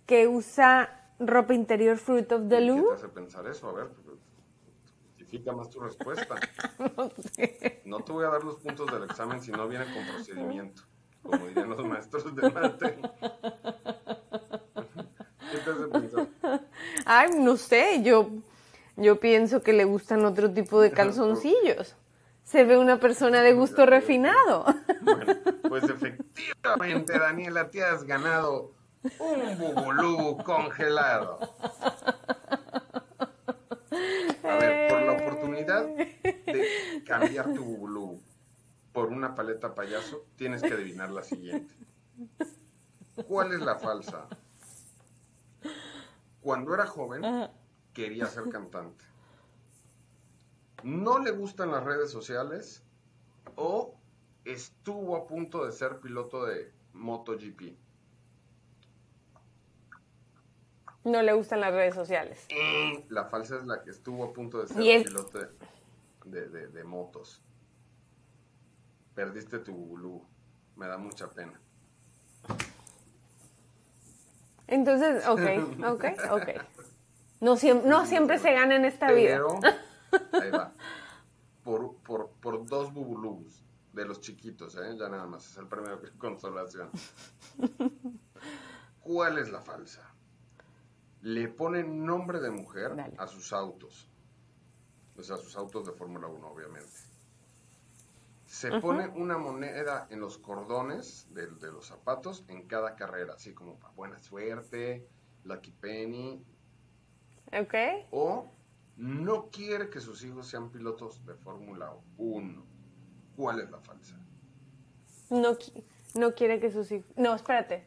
que 0.07 0.27
usa 0.27 1.13
ropa 1.19 1.55
interior 1.55 1.97
Fruit 1.97 2.31
of 2.33 2.49
the 2.49 2.61
Loom. 2.61 2.81
¿Qué 2.83 2.89
te 2.89 2.95
hace 2.95 3.09
pensar 3.09 3.47
eso? 3.47 3.69
A 3.69 3.73
ver, 3.73 3.91
justifica 5.29 5.53
más 5.53 5.71
tu 5.71 5.81
respuesta. 5.81 6.35
no, 7.85 8.01
te 8.01 8.13
voy 8.13 8.25
a 8.25 8.29
dar 8.31 8.43
los 8.43 8.57
puntos 8.57 8.91
del 8.91 9.05
examen 9.05 9.41
si 9.41 9.53
no 9.53 9.69
viene 9.69 9.85
con 9.93 10.07
procedimiento, 10.07 10.83
como 11.23 11.47
dirían 11.47 11.71
los 11.71 11.85
maestros 11.85 12.35
de 12.35 12.51
mate. 12.51 12.99
¿Qué 15.53 15.59
te 15.59 15.71
hace 15.71 15.87
pensar? 15.89 16.08
Ay, 17.11 17.31
no 17.39 17.57
sé, 17.57 18.03
yo, 18.03 18.29
yo 18.97 19.19
pienso 19.19 19.63
que 19.63 19.73
le 19.73 19.87
gustan 19.87 20.27
otro 20.27 20.53
tipo 20.53 20.79
de 20.83 20.91
calzoncillos. 20.91 21.97
Se 22.45 22.65
ve 22.65 22.77
una 22.77 23.01
persona 23.01 23.41
de 23.41 23.55
gusto 23.55 23.87
refinado. 23.87 24.67
Bueno, 25.01 25.33
pues 25.67 25.85
efectivamente, 25.85 27.19
Daniela, 27.19 27.71
te 27.71 27.83
has 27.83 28.05
ganado 28.05 28.75
un 29.19 29.59
bubulú 29.59 30.37
congelado. 30.45 31.39
A 34.43 34.59
ver, 34.59 34.91
por 34.91 35.01
la 35.01 35.13
oportunidad 35.13 35.87
de 35.87 36.69
cambiar 37.07 37.55
tu 37.55 37.65
bubulú 37.65 38.21
por 38.93 39.09
una 39.09 39.35
paleta 39.35 39.75
payaso, 39.75 40.27
tienes 40.37 40.61
que 40.61 40.75
adivinar 40.75 41.11
la 41.11 41.23
siguiente. 41.23 41.75
¿Cuál 43.27 43.55
es 43.55 43.61
la 43.61 43.77
falsa? 43.77 44.29
Cuando 46.41 46.75
era 46.75 46.87
joven, 46.87 47.23
quería 47.93 48.27
ser 48.27 48.49
cantante. 48.51 49.05
No 50.83 51.19
le 51.19 51.33
gustan 51.33 51.73
las 51.73 51.85
redes 51.85 52.11
sociales 52.11 52.85
o 53.57 53.95
estuvo 54.45 55.17
a 55.17 55.27
punto 55.27 55.65
de 55.67 55.73
ser 55.73 55.99
piloto 56.01 56.47
de 56.47 56.73
MotoGP. 56.93 57.77
No 61.05 61.23
le 61.23 61.33
gustan 61.33 61.61
las 61.61 61.73
redes 61.73 61.95
sociales. 61.95 62.47
La 63.09 63.25
falsa 63.25 63.57
es 63.57 63.65
la 63.65 63.83
que 63.83 63.91
estuvo 63.91 64.25
a 64.25 64.33
punto 64.33 64.61
de 64.61 64.69
ser 64.69 65.05
piloto 65.05 65.39
de, 66.25 66.85
motos. 66.85 67.43
Perdiste 69.15 69.59
tu 69.61 69.73
Bulu. 69.73 70.23
Me 70.77 70.87
da 70.87 70.99
mucha 70.99 71.31
pena. 71.31 71.61
Entonces, 74.69 75.27
ok, 75.27 75.85
ok, 75.85 76.05
ok. 76.31 76.49
No, 77.41 77.57
no 77.85 78.07
siempre 78.07 78.39
se 78.39 78.53
gana 78.53 78.77
en 78.77 78.85
esta 78.85 79.09
Pero, 79.09 79.59
vida. 79.59 79.79
ahí 80.41 80.51
va. 80.51 80.73
Por, 81.65 81.97
por, 81.97 82.31
por 82.41 82.65
dos 82.67 82.93
bubulubus 82.93 83.65
de 83.93 84.05
los 84.05 84.21
chiquitos, 84.21 84.77
¿eh? 84.77 84.97
Ya 84.97 85.09
nada 85.09 85.27
más, 85.27 85.51
es 85.51 85.57
el 85.57 85.67
premio 85.67 85.97
de 85.97 86.11
consolación. 86.19 86.91
¿Cuál 89.01 89.39
es 89.39 89.51
la 89.51 89.61
falsa? 89.61 90.09
le 91.23 91.49
ponen 91.49 92.05
nombre 92.05 92.41
de 92.41 92.51
mujer 92.51 92.93
a 93.19 93.27
sus 93.27 93.53
autos. 93.53 94.09
O 95.17 95.23
sea, 95.23 95.37
a 95.37 95.39
sus 95.39 95.57
autos 95.57 95.87
de 95.87 95.93
Fórmula 95.93 96.29
1, 96.29 96.49
obviamente. 96.49 96.93
Se 98.49 98.81
pone 98.81 99.09
una 99.09 99.37
moneda 99.37 100.07
en 100.09 100.21
los 100.21 100.39
cordones 100.39 101.29
de, 101.35 101.49
los 101.71 101.87
zapatos 101.87 102.47
en 102.49 102.67
cada 102.67 102.97
carrera, 102.97 103.35
así 103.35 103.53
como 103.53 103.79
para 103.79 103.93
buena 103.93 104.19
suerte, 104.21 105.07
Lucky 105.45 105.71
Penny. 105.71 106.43
Ok. 107.53 107.75
O 108.11 108.51
no 108.97 109.51
quiere 109.51 109.91
que 109.91 110.01
sus 110.01 110.25
hijos 110.25 110.49
sean 110.49 110.71
pilotos 110.71 111.27
de 111.27 111.35
Fórmula 111.35 111.93
1. 112.17 112.65
¿Cuál 113.37 113.61
es 113.61 113.71
la 113.71 113.81
falsa? 113.81 114.17
No, 115.29 115.59
no 116.15 116.35
quiere 116.35 116.59
que 116.59 116.71
sus 116.71 116.91
hijos... 116.91 117.13
No, 117.19 117.35
espérate. 117.35 117.87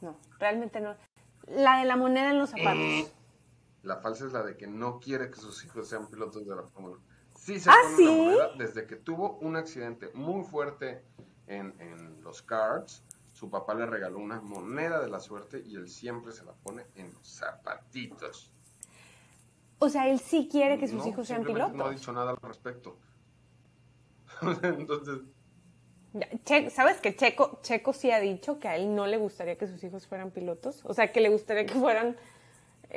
No, 0.00 0.18
realmente 0.38 0.80
no. 0.80 0.96
La 1.48 1.80
de 1.80 1.84
la 1.84 1.96
moneda 1.96 2.30
en 2.30 2.38
los 2.38 2.48
zapatos. 2.48 3.12
La 3.82 3.98
falsa 3.98 4.24
es 4.24 4.32
la 4.32 4.42
de 4.42 4.56
que 4.56 4.66
no 4.66 5.00
quiere 5.00 5.30
que 5.30 5.36
sus 5.36 5.62
hijos 5.66 5.86
sean 5.86 6.08
pilotos 6.08 6.46
de 6.46 6.56
la 6.56 6.62
Fórmula 6.62 6.98
Sí 7.46 7.60
se 7.60 7.70
¿Ah, 7.70 7.76
pone 7.80 7.96
¿sí? 7.96 8.04
moneda 8.04 8.50
desde 8.58 8.86
que 8.88 8.96
tuvo 8.96 9.38
un 9.40 9.54
accidente 9.54 10.10
muy 10.14 10.42
fuerte 10.42 11.00
en, 11.46 11.72
en 11.78 12.20
los 12.24 12.42
cards. 12.42 13.04
Su 13.34 13.48
papá 13.48 13.72
le 13.74 13.86
regaló 13.86 14.18
una 14.18 14.40
moneda 14.40 15.00
de 15.00 15.08
la 15.08 15.20
suerte 15.20 15.62
y 15.64 15.76
él 15.76 15.88
siempre 15.88 16.32
se 16.32 16.44
la 16.44 16.54
pone 16.54 16.86
en 16.96 17.14
los 17.14 17.24
zapatitos. 17.24 18.50
O 19.78 19.88
sea, 19.88 20.08
él 20.08 20.18
sí 20.18 20.48
quiere 20.50 20.76
que 20.76 20.88
sus 20.88 21.06
hijos 21.06 21.28
sean 21.28 21.44
pilotos. 21.44 21.72
No 21.76 21.86
ha 21.86 21.90
dicho 21.90 22.12
nada 22.12 22.32
al 22.32 22.38
respecto. 22.38 22.96
Entonces, 24.64 25.20
¿Sabes 26.72 27.00
que 27.00 27.14
Checo, 27.14 27.60
Checo 27.62 27.92
sí 27.92 28.10
ha 28.10 28.18
dicho 28.18 28.58
que 28.58 28.66
a 28.66 28.74
él 28.74 28.92
no 28.92 29.06
le 29.06 29.18
gustaría 29.18 29.56
que 29.56 29.68
sus 29.68 29.84
hijos 29.84 30.08
fueran 30.08 30.32
pilotos? 30.32 30.80
O 30.84 30.94
sea, 30.94 31.12
que 31.12 31.20
le 31.20 31.28
gustaría 31.28 31.64
que 31.64 31.74
fueran, 31.74 32.16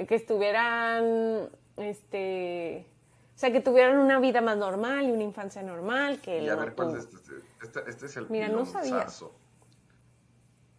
que 0.07 0.15
estuvieran 0.15 1.49
este, 1.77 2.87
o 3.39 3.41
sea, 3.41 3.53
que 3.53 3.61
tuvieran 3.61 3.97
una 3.99 4.19
vida 4.19 4.41
más 4.41 4.57
normal 4.57 5.05
y 5.05 5.11
una 5.13 5.23
infancia 5.23 5.63
normal 5.63 6.19
que 6.19 6.43
Y 6.43 6.49
a 6.49 6.55
ver, 6.55 6.75
¿cuál 6.75 6.91
de 6.91 6.99
estos? 6.99 7.21
Este, 7.61 7.89
este 7.89 8.05
es 8.07 8.17
el 8.17 8.29
Mira, 8.29 8.49
no 8.49 8.65
sabía. 8.65 9.07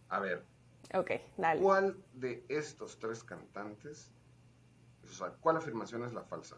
A 0.09 0.19
ver, 0.19 0.45
Ok, 0.93 1.09
dale. 1.37 1.59
¿cuál 1.59 1.97
de 2.13 2.45
estos 2.49 2.99
tres 2.99 3.23
cantantes, 3.23 4.11
o 5.03 5.11
sea, 5.11 5.29
cuál 5.41 5.57
afirmación 5.57 6.03
es 6.03 6.13
la 6.13 6.21
falsa? 6.21 6.55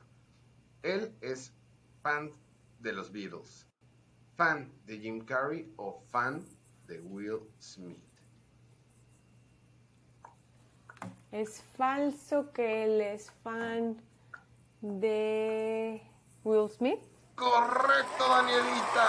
Él 0.82 1.16
es 1.22 1.54
fan 2.02 2.34
de 2.80 2.92
los 2.92 3.10
Beatles, 3.10 3.66
fan 4.36 4.74
de 4.86 5.00
Jim 5.00 5.24
Carrey 5.24 5.72
o 5.78 6.02
fan 6.12 6.46
de 6.86 7.00
Will 7.00 7.40
Smith. 7.62 8.04
Es 11.32 11.62
falso 11.78 12.52
que 12.52 12.84
él 12.84 13.00
es 13.00 13.32
fan 13.42 13.96
de 14.84 16.04
Will 16.44 16.70
Smith. 16.70 17.00
Correcto, 17.36 18.28
Danielita. 18.28 19.08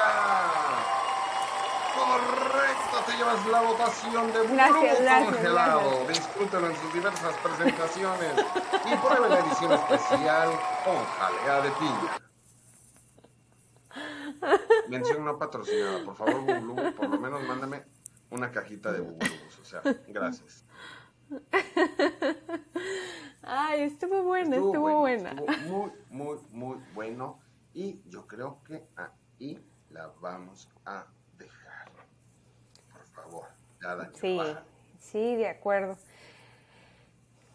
Correcto, 1.95 2.97
te 3.07 3.17
llevas 3.17 3.47
la 3.49 3.61
votación 3.63 4.33
de 4.33 4.47
Gracias, 4.49 5.01
gracias, 5.01 5.35
Congelado. 5.35 6.05
gracias. 6.07 6.31
En 6.37 6.77
sus 6.77 6.93
diversas 6.95 7.37
presentaciones 7.39 8.47
y 8.85 8.97
pruebe 8.97 9.29
la 9.29 9.39
edición 9.41 9.73
especial 9.73 10.51
con 10.85 11.05
jalea 11.05 11.61
de 11.63 11.71
piña. 11.73 12.21
Mención 14.89 15.25
no 15.25 15.39
patrocinada, 15.39 16.05
por 16.05 16.17
favor, 16.17 16.41
Bubulú, 16.41 16.95
por 16.95 17.09
lo 17.09 17.19
menos 17.19 17.43
mándame 17.45 17.85
una 18.31 18.51
cajita 18.51 18.93
de 18.93 19.01
bubulubus, 19.01 19.59
o 19.61 19.65
sea, 19.65 19.83
gracias. 20.09 20.65
Ay, 23.75 23.83
estuvo 23.83 24.23
buena, 24.23 24.55
estuvo, 24.55 24.79
bueno, 24.83 24.99
buena. 25.01 25.31
estuvo 25.31 25.67
muy, 25.69 25.91
muy, 26.11 26.39
muy 26.53 26.79
bueno. 26.95 27.41
Y 27.75 28.01
yo 28.09 28.25
creo 28.29 28.59
que 28.65 28.85
ahí 28.97 29.59
la 29.91 30.13
vamos 30.21 30.69
a 30.85 31.07
dejar. 31.37 31.89
Por 32.93 33.03
favor, 33.09 33.47
Sí, 34.21 34.37
baja. 34.37 34.63
sí, 35.01 35.35
de 35.35 35.49
acuerdo. 35.49 35.97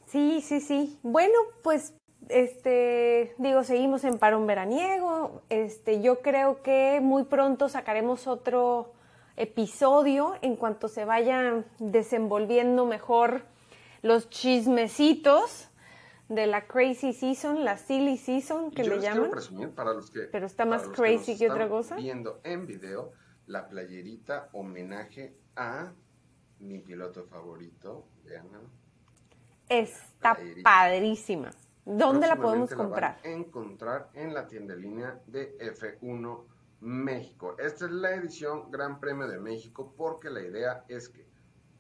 Sí, 0.08 0.42
sí, 0.42 0.60
sí. 0.60 1.00
Bueno, 1.04 1.36
pues, 1.64 1.94
este, 2.28 3.34
digo, 3.38 3.64
seguimos 3.64 4.04
en 4.04 4.18
parón 4.20 4.46
veraniego. 4.46 5.42
Este, 5.48 6.02
yo 6.02 6.20
creo 6.22 6.62
que 6.62 7.00
muy 7.02 7.24
pronto 7.24 7.70
sacaremos 7.70 8.28
otro 8.28 8.92
episodio 9.38 10.36
en 10.42 10.58
cuanto 10.58 10.90
se 10.90 11.06
vayan 11.06 11.64
desenvolviendo 11.78 12.86
mejor 12.86 13.44
los 14.02 14.30
chismecitos 14.30 15.69
de 16.30 16.46
la 16.46 16.68
crazy 16.68 17.12
season, 17.12 17.66
la 17.66 17.78
silly 17.78 18.16
season 18.18 18.72
que 18.72 18.84
Yo 18.84 18.90
le 18.90 18.96
les 18.96 19.00
quiero 19.04 19.16
llaman. 19.16 19.32
presumir 19.32 19.70
para 19.72 19.94
los 19.94 20.10
que. 20.12 20.22
Pero 20.22 20.46
está 20.46 20.66
más 20.66 20.88
crazy 20.90 21.32
nos 21.32 21.40
que 21.40 21.50
otra 21.50 21.68
cosa. 21.68 21.96
Viendo 21.96 22.40
en 22.44 22.66
video 22.66 23.12
la 23.48 23.68
playerita 23.68 24.50
homenaje 24.54 25.36
a 25.56 25.92
mi 26.60 26.80
piloto 26.80 27.26
favorito. 27.26 28.08
Veanla. 28.24 28.62
Está 29.68 30.38
padrísima. 30.64 31.52
¿Dónde 31.84 32.28
la 32.28 32.36
podemos 32.36 32.72
comprar? 32.74 33.18
a 33.24 33.28
encontrar 33.28 34.10
en 34.14 34.34
la 34.34 34.46
tienda 34.48 34.76
en 34.76 34.82
línea 34.82 35.20
de 35.26 35.58
F1 35.58 36.44
México. 36.82 37.56
Esta 37.58 37.86
es 37.86 37.92
la 37.92 38.14
edición 38.14 38.70
Gran 38.70 39.00
Premio 39.00 39.28
de 39.28 39.40
México 39.40 39.94
porque 39.98 40.30
la 40.30 40.42
idea 40.42 40.86
es 40.88 41.10
que 41.10 41.28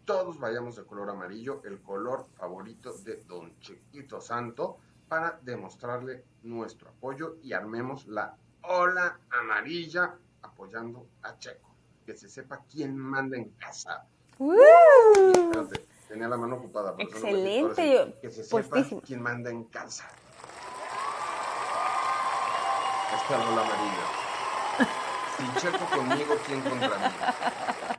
todos 0.10 0.39
vayamos 0.39 0.76
de 0.76 0.86
color 0.86 1.12
amarillo, 1.12 1.62
el 1.65 1.84
color 1.84 2.26
favorito 2.36 2.93
de 3.04 3.17
Don 3.28 3.60
Chiquito 3.60 4.19
Santo, 4.19 4.80
para 5.08 5.38
demostrarle 5.43 6.26
nuestro 6.41 6.89
apoyo 6.89 7.36
y 7.43 7.54
armemos 7.54 8.08
la 8.08 8.36
ola 8.63 9.19
amarilla 9.30 10.15
apoyando 10.41 11.06
a 11.22 11.38
Checo. 11.38 11.69
Que 12.08 12.17
se 12.17 12.28
sepa 12.28 12.63
quién 12.67 12.98
manda 12.98 13.38
en 13.38 13.52
casa. 13.52 14.04
Espérate, 14.32 15.86
tenía 16.08 16.28
la 16.28 16.38
mano 16.38 16.56
ocupada. 16.56 16.93
por 16.93 17.02
eso 17.04 17.12
no 17.12 17.17
Excelente, 17.28 17.76
sí, 17.76 17.93
yo- 17.93 18.19
Que 18.19 18.32
se 18.32 18.43
sepa 18.43 18.84
quién 19.06 19.22
manda 19.22 19.52
en 19.52 19.65
casa. 19.65 20.10
Esta 23.13 23.38
rola 23.45 23.62
amarilla. 23.62 24.88
Si 25.38 25.62
Checo 25.62 25.86
conmigo, 25.95 26.34
¿quién 26.48 26.62
contra 26.62 26.98
mí? 26.98 27.95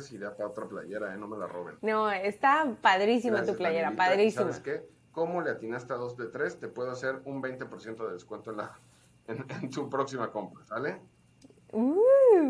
Esa 0.00 0.08
es 0.08 0.12
idea 0.14 0.34
para 0.34 0.48
otra 0.48 0.66
playera, 0.66 1.14
¿eh? 1.14 1.18
No 1.18 1.28
me 1.28 1.36
la 1.36 1.46
roben. 1.46 1.76
No, 1.82 2.10
está 2.10 2.74
padrísima 2.80 3.36
Gracias, 3.36 3.54
tu 3.54 3.58
playera, 3.58 3.90
Danielita. 3.90 4.04
¿Y 4.04 4.08
padrísima. 4.08 4.42
¿Sabes 4.44 4.60
qué? 4.60 4.88
Como 5.12 5.42
le 5.42 5.50
atinaste 5.50 5.92
a 5.92 5.96
2 5.96 6.16
de 6.16 6.26
3, 6.26 6.58
te 6.58 6.68
puedo 6.68 6.90
hacer 6.90 7.20
un 7.26 7.42
20% 7.42 8.06
de 8.06 8.12
descuento 8.14 8.50
en, 8.50 8.56
la, 8.56 8.78
en, 9.28 9.44
en 9.62 9.70
tu 9.70 9.90
próxima 9.90 10.30
compra, 10.32 10.64
¿sale? 10.64 11.00
Uh, 11.72 11.96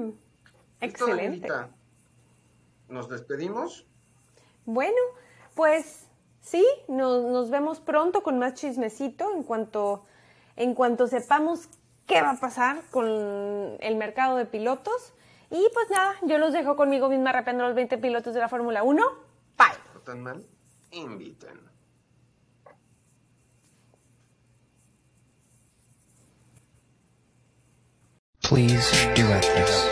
¿Listo, 0.06 0.16
excelente. 0.80 1.48
Danielita? 1.48 1.70
Nos 2.88 3.08
despedimos. 3.08 3.84
Bueno, 4.64 5.00
pues 5.56 6.06
sí, 6.40 6.64
nos, 6.86 7.24
nos 7.24 7.50
vemos 7.50 7.80
pronto 7.80 8.22
con 8.22 8.38
más 8.38 8.54
chismecito 8.54 9.34
en 9.34 9.42
cuanto, 9.42 10.04
en 10.54 10.74
cuanto 10.74 11.08
sepamos 11.08 11.68
qué 12.06 12.22
va 12.22 12.30
a 12.30 12.40
pasar 12.40 12.82
con 12.90 13.06
el 13.80 13.96
mercado 13.96 14.36
de 14.36 14.46
pilotos. 14.46 15.14
Y 15.50 15.68
pues 15.74 15.90
nada, 15.90 16.14
yo 16.22 16.38
los 16.38 16.52
dejo 16.52 16.76
conmigo 16.76 17.08
misma 17.08 17.32
rapeando 17.32 17.64
a 17.64 17.66
los 17.66 17.76
20 17.76 17.98
pilotos 17.98 18.34
de 18.34 18.40
la 18.40 18.48
Fórmula 18.48 18.84
1. 18.84 19.04
Bye. 19.58 19.66
¿No 19.94 20.00
tan 20.00 20.22
mal? 20.22 20.46
Inviten. 20.92 21.70
Please 28.40 28.90
duet 29.14 29.42
this. 29.54 29.88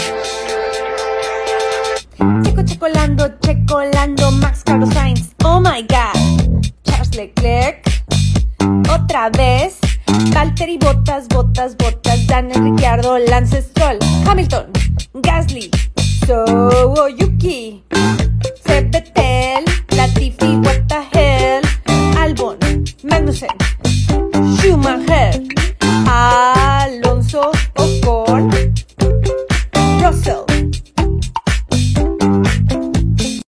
Checo, 2.42 2.62
checolando, 2.64 3.28
checolando, 3.40 4.30
Max 4.32 4.64
Carlos 4.64 4.92
Sainz, 4.92 5.34
oh 5.44 5.60
my 5.60 5.82
god. 5.82 6.64
Charles 6.82 7.14
Leclerc, 7.14 7.84
otra 8.90 9.30
vez. 9.30 9.78
Valtteri 10.35 10.78
Botas, 10.78 11.28
Botas, 11.28 11.74
Botas, 11.76 12.26
Daniel 12.26 12.62
Ricciardo, 12.62 13.18
Lance 13.18 13.62
Stroll, 13.62 13.98
Hamilton, 14.26 14.66
Gasly, 15.22 15.70
Soyuki, 16.26 17.83
Sebetel, 18.66 19.64
Latifi, 19.96 20.50
What 20.64 20.88
the 20.88 21.00
hell, 21.12 21.62
Albon, 22.16 22.59
Magnussen, 23.02 23.48
Schumacher, 24.59 25.31
ah, 26.07 26.57